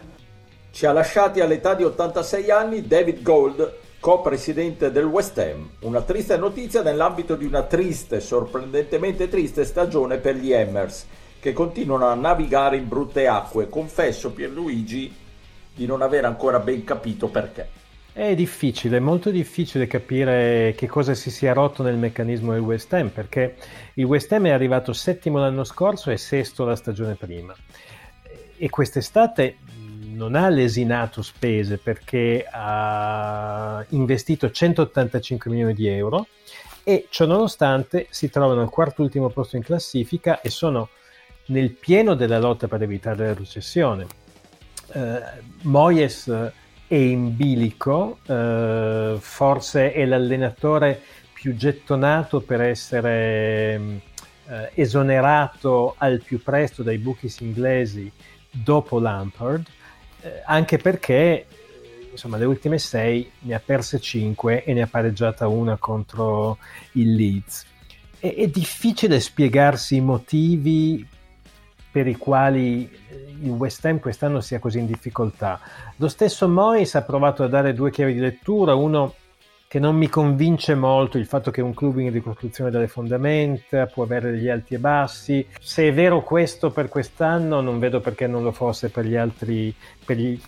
Ci 0.75 0.87
ha 0.87 0.93
lasciati 0.93 1.39
all'età 1.39 1.75
di 1.75 1.85
86 1.85 2.51
anni 2.51 2.85
David 2.85 3.23
Gold, 3.23 3.75
co-presidente 4.01 4.91
del 4.91 5.05
West 5.05 5.39
Ham. 5.39 5.71
Una 5.83 6.03
triste 6.03 6.37
notizia 6.37 6.83
nell'ambito 6.83 7.37
di 7.37 7.45
una 7.45 7.63
triste, 7.63 8.19
sorprendentemente 8.19 9.29
triste 9.29 9.65
stagione 9.65 10.17
per 10.17 10.35
gli 10.35 10.53
Hammers, 10.53 11.07
che 11.39 11.53
continuano 11.53 12.09
a 12.09 12.15
navigare 12.15 12.77
in 12.77 12.89
brutte 12.89 13.29
acque. 13.29 13.69
Confesso, 13.69 14.33
Pierluigi, 14.33 15.15
di 15.73 15.87
non 15.87 16.03
aver 16.03 16.25
ancora 16.25 16.59
ben 16.59 16.83
capito 16.83 17.29
perché. 17.29 17.69
È 18.13 18.35
difficile, 18.35 18.99
molto 18.99 19.31
difficile 19.31 19.87
capire 19.87 20.75
che 20.77 20.89
cosa 20.89 21.15
si 21.15 21.31
sia 21.31 21.53
rotto 21.53 21.85
nel 21.85 21.99
meccanismo 21.99 22.51
del 22.51 22.63
West 22.63 22.93
Ham, 22.95 23.11
perché 23.11 23.55
il 23.95 24.07
West 24.07 24.33
Ham 24.33 24.47
è 24.47 24.51
arrivato 24.51 24.93
settimo 24.93 25.39
l'anno 25.39 25.63
scorso 25.63 26.11
e 26.11 26.17
sesto 26.17 26.65
la 26.65 26.75
stagione 26.75 27.15
prima. 27.15 27.55
E 28.57 28.71
quest'estate 28.71 29.59
non 30.15 30.35
ha 30.35 30.49
lesinato 30.49 31.23
spese 31.23 31.79
perché 31.79 32.47
ha 32.51 33.85
investito 33.91 34.51
185 34.51 35.51
milioni 35.51 35.75
di 35.75 35.89
euro 35.89 36.27
e 36.83 37.07
ciononostante 37.11 38.07
si 38.11 38.31
trovano 38.31 38.61
al 38.61 38.71
quarto 38.71 39.03
ultimo 39.03 39.29
posto 39.29 39.57
in 39.57 39.63
classifica 39.63 40.41
e 40.41 40.51
sono 40.51 40.89
nel 41.47 41.71
pieno 41.71 42.15
della 42.15 42.39
lotta 42.39 42.69
per 42.69 42.83
evitare 42.83 43.27
la 43.27 43.35
recessione. 43.35 44.07
Uh, 44.93 45.19
Moyes 45.63 46.53
è 46.87 46.95
in 46.95 47.35
bilico, 47.35 48.19
eh, 48.27 49.17
forse 49.19 49.93
è 49.93 50.05
l'allenatore 50.05 51.01
più 51.33 51.57
gettonato 51.57 52.41
per 52.41 52.61
essere 52.61 53.75
eh, 54.47 54.71
esonerato 54.75 55.95
al 55.99 56.23
più 56.23 56.43
presto 56.43 56.83
dai 56.83 56.99
bookies 56.99 57.41
inglesi 57.41 58.11
dopo 58.51 59.01
Lampard, 59.01 59.67
eh, 60.25 60.43
anche 60.45 60.79
perché 60.79 61.47
insomma, 62.11 62.39
le 62.39 62.47
ultime 62.47 62.79
sei 62.79 63.31
ne 63.41 63.55
ha 63.55 63.61
perse 63.65 64.01
cinque 64.01 64.65
e 64.65 64.73
ne 64.73 64.83
ha 64.83 64.87
pareggiata 64.87 65.47
una 65.49 65.77
contro 65.77 66.59
il 66.93 67.15
Leeds. 67.15 67.67
È, 68.19 68.35
è 68.35 68.47
difficile 68.49 69.21
spiegarsi 69.21 69.97
i 69.97 70.01
motivi 70.01 71.07
per 71.91 72.07
i 72.07 72.17
quali 72.17 72.91
il 73.43 73.51
West 73.51 73.85
Ham 73.85 74.01
quest'anno 74.01 74.41
sia 74.41 74.59
così 74.59 74.79
in 74.79 74.87
difficoltà. 74.87 75.61
Lo 75.97 76.09
stesso 76.09 76.49
Moyes 76.49 76.95
ha 76.95 77.03
provato 77.03 77.45
a 77.45 77.49
dare 77.49 77.75
due 77.75 77.91
chiavi 77.91 78.15
di 78.15 78.21
lettura, 78.21 78.75
uno 78.75 79.15
che 79.75 79.81
non 79.81 79.97
mi 79.97 80.09
convince 80.09 80.77
molto 80.77 81.19
il 81.19 81.27
fatto 81.27 81.51
che 81.51 81.61
un 81.61 81.75
club 81.75 81.99
in 81.99 82.13
ricostruzione 82.13 82.71
dalle 82.71 82.87
fondamenta 82.87 83.87
può 83.87 84.05
avere 84.05 84.31
degli 84.31 84.49
alti 84.49 84.75
e 84.75 84.79
bassi. 84.79 85.45
Se 85.59 85.89
è 85.89 85.93
vero 85.93 86.23
questo 86.23 86.71
per 86.71 86.89
quest'anno, 86.89 87.61
non 87.61 87.81
vedo 87.81 87.99
perché 87.99 88.29
non 88.29 88.45
lo 88.45 88.53
fosse 88.53 88.89
per 88.89 89.05
gli 89.05 89.17
altri, 89.17 89.75
per, 90.05 90.17
gli, 90.17 90.41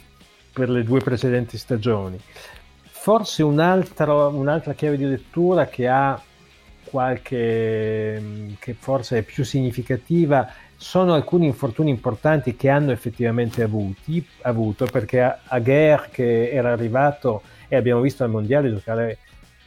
per 0.52 0.70
le 0.70 0.84
due 0.84 1.00
precedenti 1.00 1.58
stagioni. 1.58 2.20
Forse 2.84 3.42
un 3.42 3.58
altro, 3.58 4.28
un'altra 4.28 4.74
chiave 4.74 4.96
di 4.96 5.06
lettura 5.06 5.66
che 5.66 5.88
ha 5.88 6.22
qualche, 6.84 8.54
che 8.60 8.74
forse 8.78 9.18
è 9.18 9.22
più 9.22 9.42
significativa 9.42 10.48
sono 10.76 11.14
alcuni 11.14 11.46
infortuni 11.46 11.90
importanti 11.90 12.54
che 12.54 12.68
hanno 12.68 12.92
effettivamente 12.92 13.64
avuti, 13.64 14.24
avuto 14.42 14.86
perché 14.86 15.36
Aguerre 15.46 16.10
che 16.12 16.50
era 16.52 16.70
arrivato 16.70 17.42
e 17.68 17.76
abbiamo 17.76 18.00
visto 18.00 18.24
al 18.24 18.30
mondiale 18.30 18.70
giocare 18.70 19.18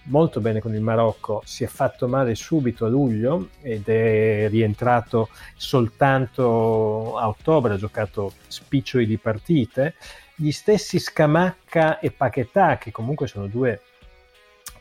molto 0.03 0.39
bene 0.39 0.59
con 0.59 0.73
il 0.73 0.81
Marocco. 0.81 1.41
Si 1.45 1.63
è 1.63 1.67
fatto 1.67 2.07
male 2.07 2.35
subito 2.35 2.85
a 2.85 2.89
luglio 2.89 3.49
ed 3.61 3.87
è 3.87 4.47
rientrato 4.49 5.29
soltanto 5.55 7.17
a 7.17 7.27
ottobre 7.27 7.73
ha 7.73 7.77
giocato 7.77 8.33
spiccioli 8.47 9.05
di 9.05 9.17
partite. 9.17 9.95
Gli 10.35 10.51
stessi 10.51 10.99
Scamacca 10.99 11.99
e 11.99 12.11
Paquetà 12.11 12.77
che 12.77 12.91
comunque 12.91 13.27
sono 13.27 13.47
due 13.47 13.81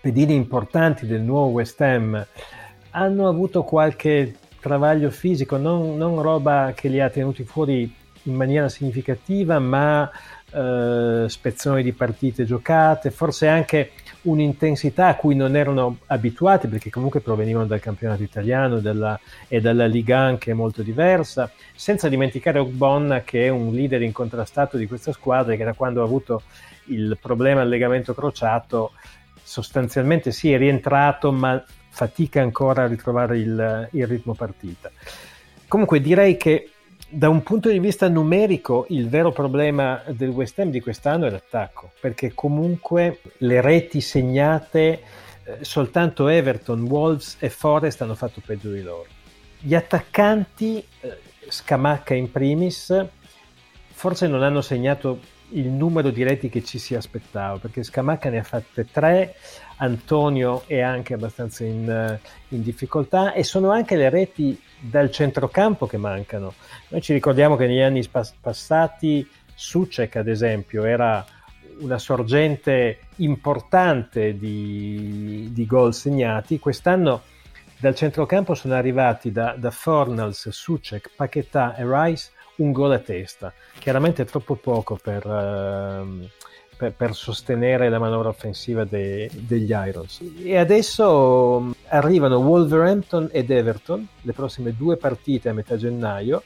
pedini 0.00 0.34
importanti 0.34 1.06
del 1.06 1.22
nuovo 1.22 1.50
West 1.50 1.80
Ham 1.80 2.26
hanno 2.90 3.28
avuto 3.28 3.62
qualche 3.64 4.36
travaglio 4.60 5.10
fisico, 5.10 5.56
non, 5.56 5.96
non, 5.96 6.20
roba 6.20 6.72
che 6.74 6.88
li 6.88 7.00
ha 7.00 7.10
tenuti 7.10 7.44
fuori 7.44 7.92
in 8.24 8.34
maniera 8.34 8.68
significativa, 8.68 9.58
ma 9.58 10.10
eh, 10.50 11.24
spezzoni 11.28 11.82
di 11.82 11.92
partite 11.92 12.44
giocate, 12.44 13.10
forse 13.10 13.48
anche 13.48 13.90
un'intensità 14.22 15.08
a 15.08 15.14
cui 15.14 15.34
non 15.34 15.56
erano 15.56 15.98
abituati 16.06 16.66
perché 16.66 16.90
comunque 16.90 17.20
provenivano 17.20 17.66
dal 17.66 17.80
campionato 17.80 18.22
italiano 18.22 18.78
della, 18.78 19.18
e 19.46 19.60
dalla 19.60 19.86
Liga 19.86 20.18
anche 20.18 20.52
molto 20.54 20.82
diversa, 20.82 21.50
senza 21.74 22.08
dimenticare 22.08 22.58
Ogbonna 22.58 23.22
che 23.22 23.46
è 23.46 23.48
un 23.48 23.72
leader 23.72 24.02
incontrastato 24.02 24.76
di 24.76 24.86
questa 24.86 25.12
squadra 25.12 25.54
che 25.54 25.64
da 25.64 25.74
quando 25.74 26.00
ha 26.02 26.04
avuto 26.04 26.42
il 26.86 27.16
problema 27.20 27.60
al 27.60 27.68
legamento 27.68 28.14
crociato 28.14 28.92
sostanzialmente 29.42 30.30
sì 30.30 30.52
è 30.52 30.58
rientrato 30.58 31.32
ma 31.32 31.62
fatica 31.90 32.40
ancora 32.40 32.84
a 32.84 32.86
ritrovare 32.86 33.38
il, 33.38 33.88
il 33.92 34.06
ritmo 34.06 34.34
partita. 34.34 34.90
Comunque 35.66 36.00
direi 36.00 36.36
che 36.36 36.70
da 37.10 37.28
un 37.28 37.42
punto 37.42 37.70
di 37.70 37.78
vista 37.78 38.08
numerico 38.08 38.84
il 38.90 39.08
vero 39.08 39.32
problema 39.32 40.02
del 40.08 40.28
West 40.28 40.58
Ham 40.58 40.70
di 40.70 40.80
quest'anno 40.80 41.26
è 41.26 41.30
l'attacco, 41.30 41.92
perché 42.00 42.32
comunque 42.34 43.20
le 43.38 43.60
reti 43.62 44.00
segnate 44.00 45.02
eh, 45.44 45.58
soltanto 45.62 46.28
Everton, 46.28 46.82
Wolves 46.82 47.36
e 47.38 47.48
Forest 47.48 48.02
hanno 48.02 48.14
fatto 48.14 48.42
peggio 48.44 48.70
di 48.70 48.82
loro. 48.82 49.06
Gli 49.58 49.74
attaccanti, 49.74 50.84
eh, 51.00 51.18
Scamacca 51.48 52.12
in 52.12 52.30
primis, 52.30 53.06
forse 53.90 54.26
non 54.26 54.42
hanno 54.42 54.60
segnato 54.60 55.18
il 55.50 55.68
numero 55.68 56.10
di 56.10 56.22
reti 56.22 56.48
che 56.48 56.62
ci 56.62 56.78
si 56.78 56.94
aspettava, 56.94 57.58
perché 57.58 57.82
Scamacca 57.82 58.28
ne 58.30 58.38
ha 58.38 58.42
fatte 58.42 58.86
tre, 58.90 59.34
Antonio 59.76 60.64
è 60.66 60.80
anche 60.80 61.14
abbastanza 61.14 61.64
in, 61.64 61.88
eh, 61.88 62.20
in 62.48 62.62
difficoltà 62.62 63.32
e 63.32 63.44
sono 63.44 63.70
anche 63.70 63.96
le 63.96 64.10
reti 64.10 64.60
dal 64.80 65.10
centrocampo 65.10 65.86
che 65.86 65.96
mancano. 65.96 66.54
Noi 66.88 67.00
ci 67.00 67.12
ricordiamo 67.12 67.56
che 67.56 67.66
negli 67.66 67.80
anni 67.80 68.06
pas- 68.06 68.34
passati 68.40 69.26
Sucek, 69.54 70.16
ad 70.16 70.28
esempio, 70.28 70.84
era 70.84 71.24
una 71.80 71.98
sorgente 71.98 72.98
importante 73.16 74.36
di, 74.36 75.50
di 75.52 75.66
gol 75.66 75.94
segnati. 75.94 76.58
Quest'anno 76.58 77.22
dal 77.78 77.94
centrocampo 77.94 78.54
sono 78.54 78.74
arrivati 78.74 79.30
da, 79.30 79.54
da 79.56 79.70
Fornals, 79.70 80.48
Sucek, 80.48 81.10
Paquetà 81.14 81.76
e 81.76 81.84
Rice 81.86 82.30
un 82.58 82.72
gol 82.72 82.92
a 82.92 82.98
testa. 82.98 83.52
Chiaramente 83.78 84.24
troppo 84.24 84.54
poco 84.54 84.98
per, 85.00 85.26
uh, 85.26 86.28
per, 86.76 86.92
per 86.92 87.14
sostenere 87.14 87.88
la 87.88 87.98
manovra 87.98 88.28
offensiva 88.28 88.84
de, 88.84 89.30
degli 89.32 89.70
Irons. 89.70 90.20
E 90.42 90.56
adesso 90.56 91.60
mm, 91.60 91.70
arrivano 91.88 92.38
Wolverhampton 92.38 93.28
ed 93.32 93.50
Everton, 93.50 94.06
le 94.22 94.32
prossime 94.32 94.74
due 94.76 94.96
partite 94.96 95.48
a 95.48 95.52
metà 95.52 95.76
gennaio, 95.76 96.42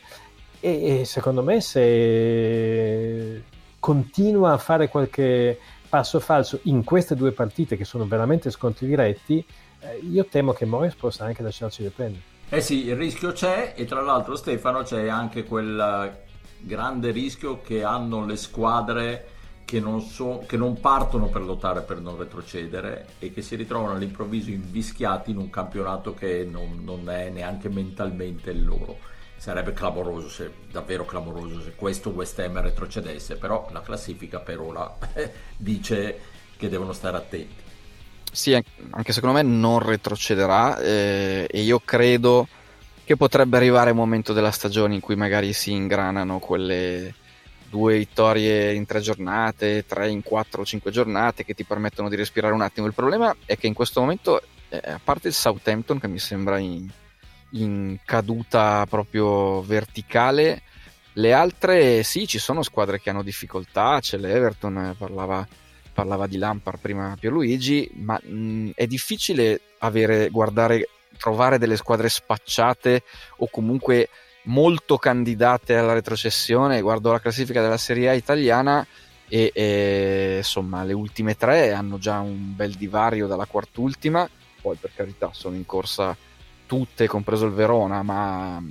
e, 0.61 1.01
e 1.01 1.05
secondo 1.05 1.43
me 1.43 1.61
se 1.61 3.43
continua 3.79 4.53
a 4.53 4.59
fare 4.59 4.89
qualche 4.89 5.59
passo 5.89 6.21
falso 6.21 6.61
in 6.63 6.85
queste 6.85 7.15
due 7.15 7.33
partite 7.33 7.77
che 7.77 7.85
sono 7.85 8.07
veramente 8.07 8.51
scontri 8.51 8.87
diretti, 8.87 9.45
eh, 9.81 9.99
io 10.09 10.25
temo 10.25 10.53
che 10.53 10.65
Morris 10.65 10.95
possa 10.95 11.25
anche 11.25 11.43
lasciarci 11.43 11.83
le 11.83 11.91
penne. 11.91 12.32
Eh 12.55 12.61
sì, 12.61 12.85
il 12.85 12.97
rischio 12.97 13.33
c'è 13.33 13.73
e 13.75 13.87
tra 13.87 14.03
l'altro 14.03 14.37
Stefano 14.37 14.83
c'è 14.83 15.09
anche 15.09 15.43
quel 15.45 16.19
grande 16.59 17.11
rischio 17.11 17.63
che 17.63 17.83
hanno 17.83 18.27
le 18.27 18.37
squadre 18.37 19.29
che 19.65 19.81
non, 19.81 20.03
so, 20.03 20.45
che 20.47 20.59
non, 20.59 20.79
partono 20.79 21.29
per 21.29 21.41
lottare 21.41 21.81
per 21.81 22.01
non 22.01 22.19
retrocedere 22.19 23.07
e 23.21 23.33
che 23.33 23.41
si 23.41 23.57
ritrovano 23.57 23.95
all'improvviso 23.95 24.51
invischiati 24.51 25.31
in 25.31 25.39
un 25.39 25.49
campionato 25.49 26.13
che 26.13 26.45
non, 26.45 26.83
non 26.85 27.09
è 27.09 27.31
neanche 27.31 27.71
mentalmente 27.71 28.51
il 28.51 28.67
loro. 28.67 28.99
Sarebbe 29.35 29.73
clamoroso, 29.73 30.29
se, 30.29 30.53
davvero 30.71 31.07
clamoroso 31.07 31.63
se 31.63 31.75
questo 31.75 32.11
West 32.11 32.39
Ham 32.39 32.61
retrocedesse, 32.61 33.37
però 33.37 33.67
la 33.73 33.81
classifica 33.81 34.41
per 34.41 34.61
ora 34.61 34.95
dice 35.57 36.21
che 36.59 36.69
devono 36.69 36.93
stare 36.93 37.17
attenti. 37.17 37.62
Sì, 38.35 38.55
anche 38.55 39.13
secondo 39.13 39.37
me 39.37 39.43
non 39.43 39.79
retrocederà 39.79 40.79
eh, 40.79 41.47
e 41.51 41.61
io 41.61 41.81
credo 41.85 42.49
che 43.05 43.15
potrebbe 43.17 43.59
arrivare 43.59 43.91
un 43.91 43.99
momento 43.99 44.33
della 44.33 44.51
stagione 44.51 44.95
in 44.95 45.01
cui 45.01 45.17
magari 45.17 45.53
si 45.53 45.73
ingranano 45.73 46.39
quelle 46.39 47.15
due 47.69 47.99
vittorie 47.99 48.73
in 48.73 48.87
tre 48.87 49.01
giornate, 49.01 49.85
tre 49.87 50.09
in 50.09 50.23
quattro 50.23 50.63
o 50.63 50.65
cinque 50.65 50.91
giornate 50.91 51.45
che 51.45 51.53
ti 51.53 51.65
permettono 51.65 52.09
di 52.09 52.17
respirare 52.17 52.55
un 52.55 52.63
attimo. 52.63 52.87
Il 52.87 52.95
problema 52.95 53.37
è 53.45 53.59
che 53.59 53.67
in 53.67 53.75
questo 53.75 54.01
momento, 54.01 54.41
eh, 54.71 54.81
a 54.83 55.01
parte 55.03 55.29
il 55.29 55.35
Southampton 55.35 56.01
che 56.01 56.09
mi 56.09 56.19
sembra 56.19 56.57
in, 56.57 56.89
in 57.51 57.99
caduta 58.03 58.87
proprio 58.89 59.61
verticale, 59.61 60.63
le 61.15 61.33
altre 61.35 62.03
sì, 62.03 62.27
ci 62.27 62.39
sono 62.39 62.63
squadre 62.63 62.99
che 62.99 63.11
hanno 63.11 63.23
difficoltà, 63.23 63.99
c'è 64.01 64.17
l'Everton, 64.17 64.77
eh, 64.79 64.95
parlava, 64.97 65.47
parlava 65.93 66.27
di 66.27 66.39
Lampard 66.39 66.79
prima 66.79 67.17
Pierluigi, 67.19 67.91
ma 67.95 68.19
mh, 68.23 68.71
è 68.75 68.87
difficile 68.87 69.61
avere, 69.79 70.29
guardare, 70.31 70.89
trovare 71.19 71.59
delle 71.59 71.77
squadre 71.77 72.09
spacciate 72.09 73.03
o 73.39 73.49
comunque 73.51 74.09
molto 74.45 74.99
candidate 74.99 75.77
alla 75.77 75.93
retrocessione. 75.93 76.81
Guardo 76.81 77.13
la 77.13 77.21
classifica 77.21 77.61
della 77.61 77.77
Serie 77.77 78.09
A 78.09 78.13
italiana 78.15 78.87
e, 79.29 79.51
e, 79.55 80.35
insomma 80.39 80.85
le 80.85 80.93
ultime 80.93 81.37
tre 81.37 81.73
hanno 81.73 81.99
già 81.99 82.21
un 82.21 82.55
bel 82.55 82.75
divario 82.75 83.27
dalla 83.27 83.47
quartultima. 83.47 84.29
Poi 84.61 84.77
per 84.77 84.93
carità 84.95 85.31
sono 85.33 85.57
in 85.57 85.67
corsa 85.67 86.17
tutte, 86.67 87.07
compreso 87.07 87.47
il 87.47 87.53
Verona, 87.53 88.03
ma 88.03 88.63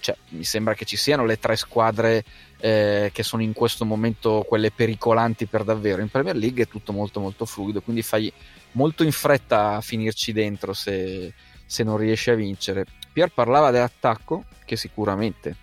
cioè, 0.00 0.16
mi 0.30 0.44
sembra 0.44 0.74
che 0.74 0.84
ci 0.84 0.96
siano 0.96 1.24
le 1.24 1.38
tre 1.38 1.56
squadre 1.56 2.24
eh, 2.60 3.10
che 3.12 3.22
sono 3.22 3.42
in 3.42 3.52
questo 3.52 3.84
momento 3.84 4.44
quelle 4.46 4.70
pericolanti 4.70 5.46
per 5.46 5.64
davvero. 5.64 6.02
In 6.02 6.08
Premier 6.10 6.36
League 6.36 6.64
è 6.64 6.68
tutto 6.68 6.92
molto 6.92 7.20
molto 7.20 7.44
fluido, 7.44 7.80
quindi 7.80 8.02
fai 8.02 8.32
molto 8.72 9.04
in 9.04 9.12
fretta 9.12 9.76
a 9.76 9.80
finirci 9.80 10.32
dentro 10.32 10.72
se, 10.72 11.32
se 11.64 11.82
non 11.82 11.96
riesci 11.96 12.30
a 12.30 12.34
vincere. 12.34 12.84
Pier 13.12 13.30
parlava 13.32 13.70
dell'attacco, 13.70 14.44
che 14.64 14.76
sicuramente 14.76 15.56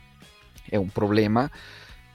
è 0.70 0.76
un 0.76 0.90
problema. 0.90 1.50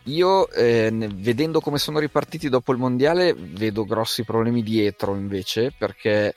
Io, 0.04 0.50
eh, 0.50 0.90
vedendo 0.90 1.60
come 1.60 1.78
sono 1.78 1.98
ripartiti 1.98 2.48
dopo 2.48 2.72
il 2.72 2.78
mondiale, 2.78 3.34
vedo 3.34 3.84
grossi 3.84 4.24
problemi 4.24 4.62
dietro 4.62 5.14
invece, 5.14 5.72
perché 5.76 6.34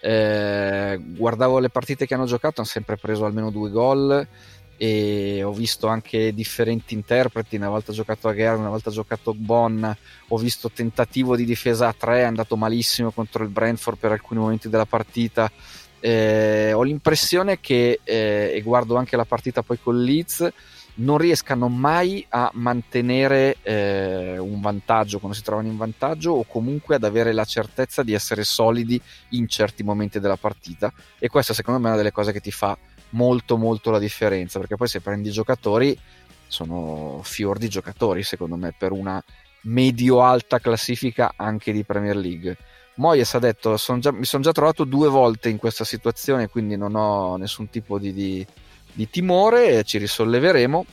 eh, 0.00 1.00
guardavo 1.00 1.60
le 1.60 1.70
partite 1.70 2.06
che 2.06 2.14
hanno 2.14 2.26
giocato, 2.26 2.60
hanno 2.60 2.68
sempre 2.68 2.96
preso 2.96 3.24
almeno 3.24 3.50
due 3.50 3.70
gol 3.70 4.28
e 4.76 5.42
ho 5.42 5.52
visto 5.52 5.86
anche 5.86 6.34
differenti 6.34 6.94
interpreti, 6.94 7.56
una 7.56 7.68
volta 7.68 7.92
giocato 7.92 8.28
a 8.28 8.32
Guerra, 8.32 8.56
una 8.56 8.68
volta 8.68 8.90
giocato 8.90 9.34
Bon, 9.34 9.96
ho 10.28 10.36
visto 10.36 10.70
tentativo 10.70 11.36
di 11.36 11.44
difesa 11.44 11.88
a 11.88 11.94
tre, 11.96 12.20
è 12.20 12.24
andato 12.24 12.56
malissimo 12.56 13.10
contro 13.10 13.44
il 13.44 13.50
Brentford 13.50 13.98
per 13.98 14.12
alcuni 14.12 14.40
momenti 14.40 14.68
della 14.68 14.86
partita. 14.86 15.50
Eh, 16.00 16.72
ho 16.74 16.82
l'impressione 16.82 17.60
che, 17.60 18.00
eh, 18.02 18.52
e 18.54 18.60
guardo 18.62 18.96
anche 18.96 19.16
la 19.16 19.24
partita 19.24 19.62
poi 19.62 19.78
con 19.82 20.02
Leeds, 20.02 20.52
non 20.96 21.18
riescano 21.18 21.68
mai 21.68 22.24
a 22.28 22.50
mantenere 22.54 23.56
eh, 23.62 24.38
un 24.38 24.60
vantaggio 24.60 25.18
quando 25.18 25.36
si 25.36 25.42
trovano 25.42 25.66
in 25.66 25.76
vantaggio 25.76 26.32
o 26.32 26.44
comunque 26.44 26.96
ad 26.96 27.04
avere 27.04 27.32
la 27.32 27.44
certezza 27.44 28.02
di 28.02 28.12
essere 28.12 28.44
solidi 28.44 29.00
in 29.30 29.48
certi 29.48 29.82
momenti 29.82 30.20
della 30.20 30.36
partita. 30.36 30.92
E 31.18 31.28
questa 31.28 31.54
secondo 31.54 31.80
me 31.80 31.86
è 31.86 31.88
una 31.88 31.98
delle 31.98 32.12
cose 32.12 32.32
che 32.32 32.40
ti 32.40 32.52
fa 32.52 32.76
molto 33.14 33.56
molto 33.56 33.90
la 33.90 33.98
differenza 33.98 34.58
perché 34.58 34.76
poi 34.76 34.88
se 34.88 35.00
prendi 35.00 35.28
i 35.28 35.32
giocatori 35.32 35.98
sono 36.46 37.20
fior 37.22 37.58
di 37.58 37.68
giocatori 37.68 38.22
secondo 38.22 38.56
me 38.56 38.74
per 38.76 38.92
una 38.92 39.22
medio-alta 39.62 40.58
classifica 40.58 41.32
anche 41.36 41.72
di 41.72 41.84
Premier 41.84 42.16
League. 42.16 42.56
Moyes 42.96 43.34
ha 43.34 43.38
detto 43.38 43.76
son 43.76 44.00
già, 44.00 44.12
mi 44.12 44.24
sono 44.24 44.42
già 44.42 44.52
trovato 44.52 44.84
due 44.84 45.08
volte 45.08 45.48
in 45.48 45.56
questa 45.56 45.84
situazione 45.84 46.48
quindi 46.48 46.76
non 46.76 46.94
ho 46.94 47.36
nessun 47.36 47.70
tipo 47.70 47.98
di, 47.98 48.12
di, 48.12 48.46
di 48.92 49.08
timore 49.08 49.82
ci 49.84 49.98
risolleveremo. 49.98 50.84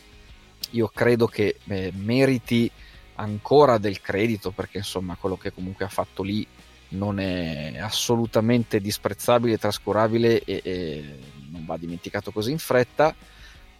Io 0.72 0.88
credo 0.94 1.28
che 1.28 1.58
eh, 1.68 1.92
meriti 1.96 2.72
ancora 3.16 3.78
del 3.78 4.02
credito 4.02 4.52
perché 4.52 4.78
insomma 4.78 5.16
quello 5.20 5.38
che 5.38 5.54
comunque 5.54 5.86
ha 5.86 5.90
fatto 5.90 6.24
lì 6.24 6.48
non 6.92 7.20
è 7.20 7.78
assolutamente 7.80 8.80
disprezzabile, 8.80 9.58
trascurabile 9.58 10.44
e, 10.44 10.62
e 10.64 11.20
non 11.52 11.66
va 11.66 11.78
dimenticato 11.78 12.32
così 12.32 12.52
in 12.52 12.60
fretta 12.60 13.14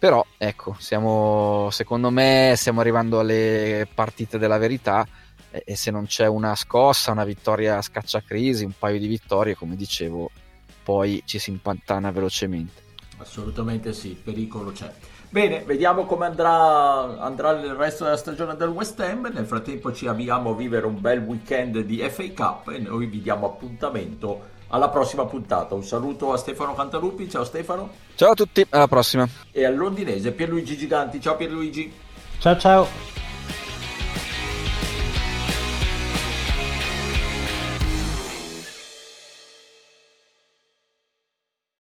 però 0.02 0.26
ecco 0.36 0.74
siamo, 0.80 1.68
secondo 1.70 2.10
me 2.10 2.54
stiamo 2.56 2.80
arrivando 2.80 3.20
alle 3.20 3.86
partite 3.94 4.36
della 4.36 4.58
verità 4.58 5.06
e, 5.48 5.76
se 5.76 5.92
non 5.92 6.06
c'è 6.06 6.26
una 6.26 6.56
scossa, 6.56 7.12
una 7.12 7.24
vittoria 7.24 7.80
scacciacrisi, 7.80 8.64
un 8.64 8.72
paio 8.76 8.98
di 8.98 9.06
vittorie, 9.06 9.54
come 9.54 9.76
dicevo, 9.76 10.28
poi 10.82 11.22
ci 11.24 11.38
si 11.38 11.50
impantana 11.50 12.10
velocemente. 12.10 12.82
Assolutamente 13.18 13.92
sì, 13.92 14.20
pericolo 14.20 14.72
c'è. 14.72 14.92
Bene, 15.32 15.62
vediamo 15.64 16.04
come 16.04 16.26
andrà, 16.26 17.18
andrà, 17.18 17.52
il 17.52 17.72
resto 17.72 18.04
della 18.04 18.18
stagione 18.18 18.54
del 18.54 18.68
West 18.68 19.00
Ham. 19.00 19.30
Nel 19.32 19.46
frattempo 19.46 19.90
ci 19.90 20.06
avviamo 20.06 20.50
a 20.50 20.54
vivere 20.54 20.84
un 20.84 21.00
bel 21.00 21.20
weekend 21.20 21.78
di 21.78 22.06
FA 22.10 22.24
Cup 22.34 22.68
e 22.68 22.78
noi 22.78 23.06
vi 23.06 23.22
diamo 23.22 23.46
appuntamento 23.46 24.40
alla 24.68 24.90
prossima 24.90 25.24
puntata. 25.24 25.74
Un 25.74 25.84
saluto 25.84 26.34
a 26.34 26.36
Stefano 26.36 26.74
Cantalupi, 26.74 27.30
ciao 27.30 27.44
Stefano. 27.44 27.88
Ciao 28.14 28.32
a 28.32 28.34
tutti, 28.34 28.66
alla 28.68 28.86
prossima. 28.86 29.26
E 29.50 29.64
al 29.64 29.74
londinese 29.74 30.32
Pierluigi 30.32 30.76
Giganti, 30.76 31.18
ciao 31.18 31.36
Pierluigi. 31.36 31.90
Ciao 32.38 32.58
ciao. 32.58 33.21